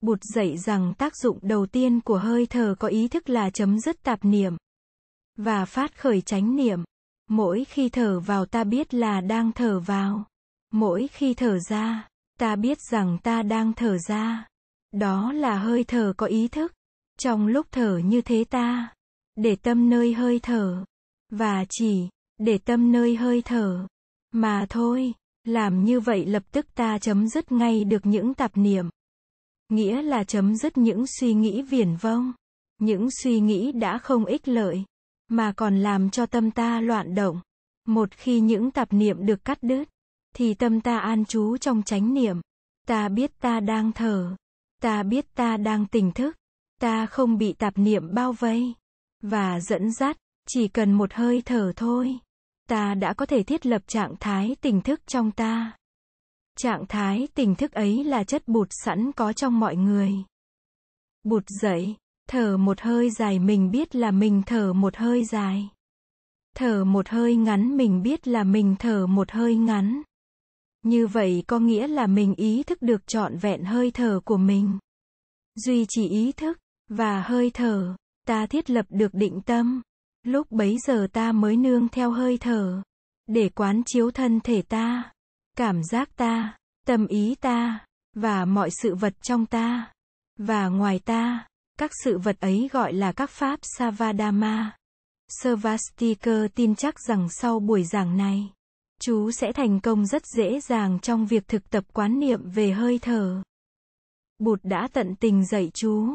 Bụt 0.04 0.20
dạy 0.36 0.58
rằng 0.58 0.94
tác 0.98 1.16
dụng 1.16 1.39
đầu 1.42 1.66
tiên 1.66 2.02
của 2.02 2.18
hơi 2.18 2.46
thở 2.46 2.76
có 2.80 2.88
ý 2.88 3.08
thức 3.08 3.30
là 3.30 3.50
chấm 3.50 3.80
dứt 3.80 4.04
tạp 4.04 4.26
niệm 4.26 4.58
và 5.38 5.66
phát 5.66 6.00
khởi 6.00 6.22
chánh 6.22 6.56
niệm. 6.56 6.84
Mỗi 7.30 7.66
khi 7.66 7.89
thở 7.89 8.20
vào 8.20 8.46
ta 8.46 8.63
biết 8.63 8.94
là 8.94 9.22
đang 9.22 9.52
thở 9.52 9.80
vào. 9.80 10.24
Mỗi 10.72 11.08
khi 11.08 11.34
thở 11.34 11.60
ra, 11.70 12.08
ta 12.39 12.56
biết 12.56 12.78
rằng 12.92 13.18
ta 13.24 13.44
đang 13.44 13.74
thở 13.74 13.98
ra. 13.98 14.48
Đó 14.92 15.32
là 15.32 15.58
hơi 15.60 15.84
thở 15.84 16.13
có 16.18 16.26
ý 16.26 16.48
thức. 16.48 16.74
Trong 17.20 17.48
lúc 17.48 17.68
thở 17.72 17.98
như 17.98 18.22
thế 18.22 18.44
ta, 18.44 18.94
để 19.36 19.56
tâm 19.56 19.89
nơi 19.89 20.13
hơi 20.13 20.39
thở, 20.39 20.86
và 21.32 21.66
chỉ, 21.70 22.10
để 22.38 22.58
tâm 22.58 22.92
nơi 22.92 23.16
hơi 23.16 23.42
thở, 23.42 23.88
mà 24.32 24.66
thôi, 24.70 25.13
làm 25.44 25.84
như 25.84 26.00
vậy 26.00 26.26
lập 26.26 26.44
tức 26.52 26.66
ta 26.76 26.98
chấm 26.98 27.28
dứt 27.28 27.52
ngay 27.52 27.84
được 27.84 28.06
những 28.06 28.34
tạp 28.34 28.58
niệm. 28.58 28.89
Nghĩa 29.74 30.02
là 30.02 30.24
chấm 30.24 30.56
dứt 30.56 30.78
những 30.78 31.06
suy 31.08 31.34
nghĩ 31.34 31.62
viển 31.62 31.96
vông, 31.96 32.34
những 32.80 33.08
suy 33.12 33.40
nghĩ 33.40 33.72
đã 33.72 33.98
không 33.98 34.26
ích 34.26 34.48
lợi, 34.48 34.84
mà 35.28 35.54
còn 35.56 35.80
làm 35.80 36.10
cho 36.10 36.26
tâm 36.26 36.52
ta 36.52 36.82
loạn 36.82 37.16
động. 37.16 37.42
Một 37.88 38.10
khi 38.12 38.40
những 38.40 38.72
tạp 38.72 38.94
niệm 38.94 39.26
được 39.26 39.46
cắt 39.46 39.58
đứt, 39.62 39.90
thì 40.36 40.54
tâm 40.54 40.82
ta 40.82 40.98
an 41.00 41.26
trú 41.26 41.58
trong 41.58 41.84
chánh 41.84 42.14
niệm. 42.14 42.42
Ta 42.88 43.10
biết 43.10 43.40
ta 43.40 43.60
đang 43.60 43.92
thở, 43.92 44.36
ta 44.82 45.04
biết 45.04 45.26
ta 45.36 45.58
đang 45.58 45.86
tỉnh 45.86 46.12
thức, 46.12 46.38
ta 46.82 47.06
không 47.06 47.38
bị 47.38 47.54
tạp 47.54 47.74
niệm 47.78 48.14
bao 48.14 48.34
vây 48.34 48.74
và 49.22 49.60
dẫn 49.60 49.92
dắt, 49.92 50.18
chỉ 50.48 50.68
cần 50.68 50.92
một 50.92 51.14
hơi 51.14 51.42
thở 51.46 51.72
thôi 51.76 52.20
ta 52.70 52.94
đã 52.94 53.14
có 53.14 53.26
thể 53.26 53.44
thiết 53.44 53.66
lập 53.66 53.82
trạng 53.88 54.16
thái 54.20 54.56
tỉnh 54.62 54.82
thức 54.82 55.02
trong 55.08 55.32
ta. 55.32 55.72
Trạng 56.58 56.86
thái 56.89 57.28
tỉnh 57.36 57.56
thức 57.56 57.72
ấy 57.72 58.04
là 58.04 58.24
chất 58.24 58.48
bụt 58.48 58.68
sẵn 58.72 59.12
có 59.12 59.34
trong 59.34 59.60
mọi 59.60 59.76
người. 59.76 60.13
Bụt 61.24 61.44
dậy, 61.62 61.96
thở 62.30 62.58
một 62.58 62.82
hơi 62.82 63.10
dài 63.10 63.39
mình 63.39 63.72
biết 63.72 63.96
là 63.96 64.12
mình 64.12 64.42
thở 64.46 64.74
một 64.74 64.96
hơi 64.96 65.26
dài. 65.26 65.70
Thở 66.56 66.84
một 66.84 67.10
hơi 67.10 67.36
ngắn 67.36 67.78
mình 67.78 68.04
biết 68.04 68.28
là 68.28 68.44
mình 68.44 68.76
thở 68.80 69.08
một 69.08 69.32
hơi 69.32 69.56
ngắn. 69.56 70.02
Như 70.84 71.08
vậy 71.08 71.44
có 71.48 71.60
nghĩa 71.60 71.88
là 71.88 72.08
mình 72.08 72.36
ý 72.36 72.63
thức 72.63 72.82
được 72.82 73.08
trọn 73.08 73.38
vẹn 73.38 73.63
hơi 73.63 73.92
thở 73.92 74.20
của 74.26 74.38
mình. 74.38 74.78
Duy 75.56 75.86
trì 75.89 76.10
ý 76.10 76.32
thức 76.32 76.60
và 76.89 77.22
hơi 77.22 77.52
thở, 77.54 77.96
ta 78.28 78.46
thiết 78.46 78.70
lập 78.70 78.86
được 78.89 79.13
định 79.13 79.42
tâm. 79.42 79.82
Lúc 80.24 80.52
bấy 80.52 80.78
giờ 80.88 81.08
ta 81.13 81.32
mới 81.32 81.58
nương 81.58 81.88
theo 81.88 82.12
hơi 82.12 82.38
thở, 82.38 82.82
để 83.28 83.50
quán 83.50 83.82
chiếu 83.86 84.12
thân 84.12 84.39
thể 84.39 84.62
ta, 84.62 85.12
cảm 85.58 85.84
giác 85.84 86.10
ta, 86.16 86.58
tâm 86.88 87.08
ý 87.08 87.36
ta, 87.42 87.86
và 88.16 88.46
mọi 88.46 88.70
sự 88.82 88.96
vật 88.96 89.13
trong 89.22 89.46
ta, 89.46 89.92
và 90.38 90.68
ngoài 90.68 91.00
ta, 91.00 91.48
Các 91.80 91.92
sự 92.04 92.18
vật 92.18 92.39
ấy 92.39 92.70
gọi 92.72 92.94
là 92.94 93.12
các 93.12 93.30
pháp 93.30 93.60
Savadama. 93.62 94.78
Savastika 95.28 96.48
tin 96.56 96.76
chắc 96.76 97.00
rằng 97.00 97.28
sau 97.30 97.60
buổi 97.60 97.84
giảng 97.84 98.18
này, 98.18 98.54
chú 99.02 99.32
sẽ 99.32 99.54
thành 99.54 99.80
công 99.80 100.06
rất 100.06 100.26
dễ 100.26 100.60
dàng 100.60 101.00
trong 101.00 101.26
việc 101.26 101.48
thực 101.48 101.70
tập 101.70 101.84
quán 101.94 102.20
niệm 102.20 102.50
về 102.50 102.72
hơi 102.72 103.00
thở. 103.00 103.44
Bụt 104.39 104.60
đã 104.63 104.88
tận 104.94 105.16
tình 105.16 105.46
dạy 105.46 105.72
chú 105.74 106.08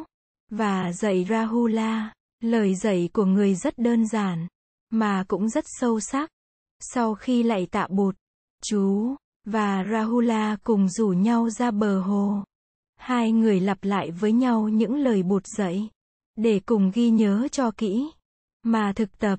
và 0.50 0.92
dạy 0.92 1.26
Rahula. 1.28 2.12
Lời 2.40 2.74
dạy 2.74 3.10
của 3.12 3.24
người 3.24 3.54
rất 3.54 3.78
đơn 3.78 4.06
giản, 4.06 4.46
mà 4.90 5.24
cũng 5.28 5.48
rất 5.48 5.64
sâu 5.66 6.00
sắc. 6.00 6.30
Sau 6.80 7.14
khi 7.14 7.42
lạy 7.42 7.66
tạ 7.66 7.86
Bụt, 7.90 8.16
chú 8.62 9.16
và 9.44 9.84
Rahula 9.90 10.56
cùng 10.64 10.88
rủ 10.88 11.08
nhau 11.08 11.50
ra 11.50 11.70
bờ 11.70 12.00
hồ. 12.00 12.42
Hai 12.96 13.32
người 13.32 13.60
lặp 13.60 13.84
lại 13.84 14.10
với 14.10 14.32
nhau 14.32 14.68
những 14.68 14.96
lời 14.96 15.22
Bụt 15.22 15.42
dạy 15.46 15.88
để 16.36 16.60
cùng 16.66 16.90
ghi 16.94 17.10
nhớ 17.10 17.48
cho 17.52 17.70
kỹ 17.70 18.10
mà 18.62 18.92
thực 18.92 19.18
tập. 19.18 19.38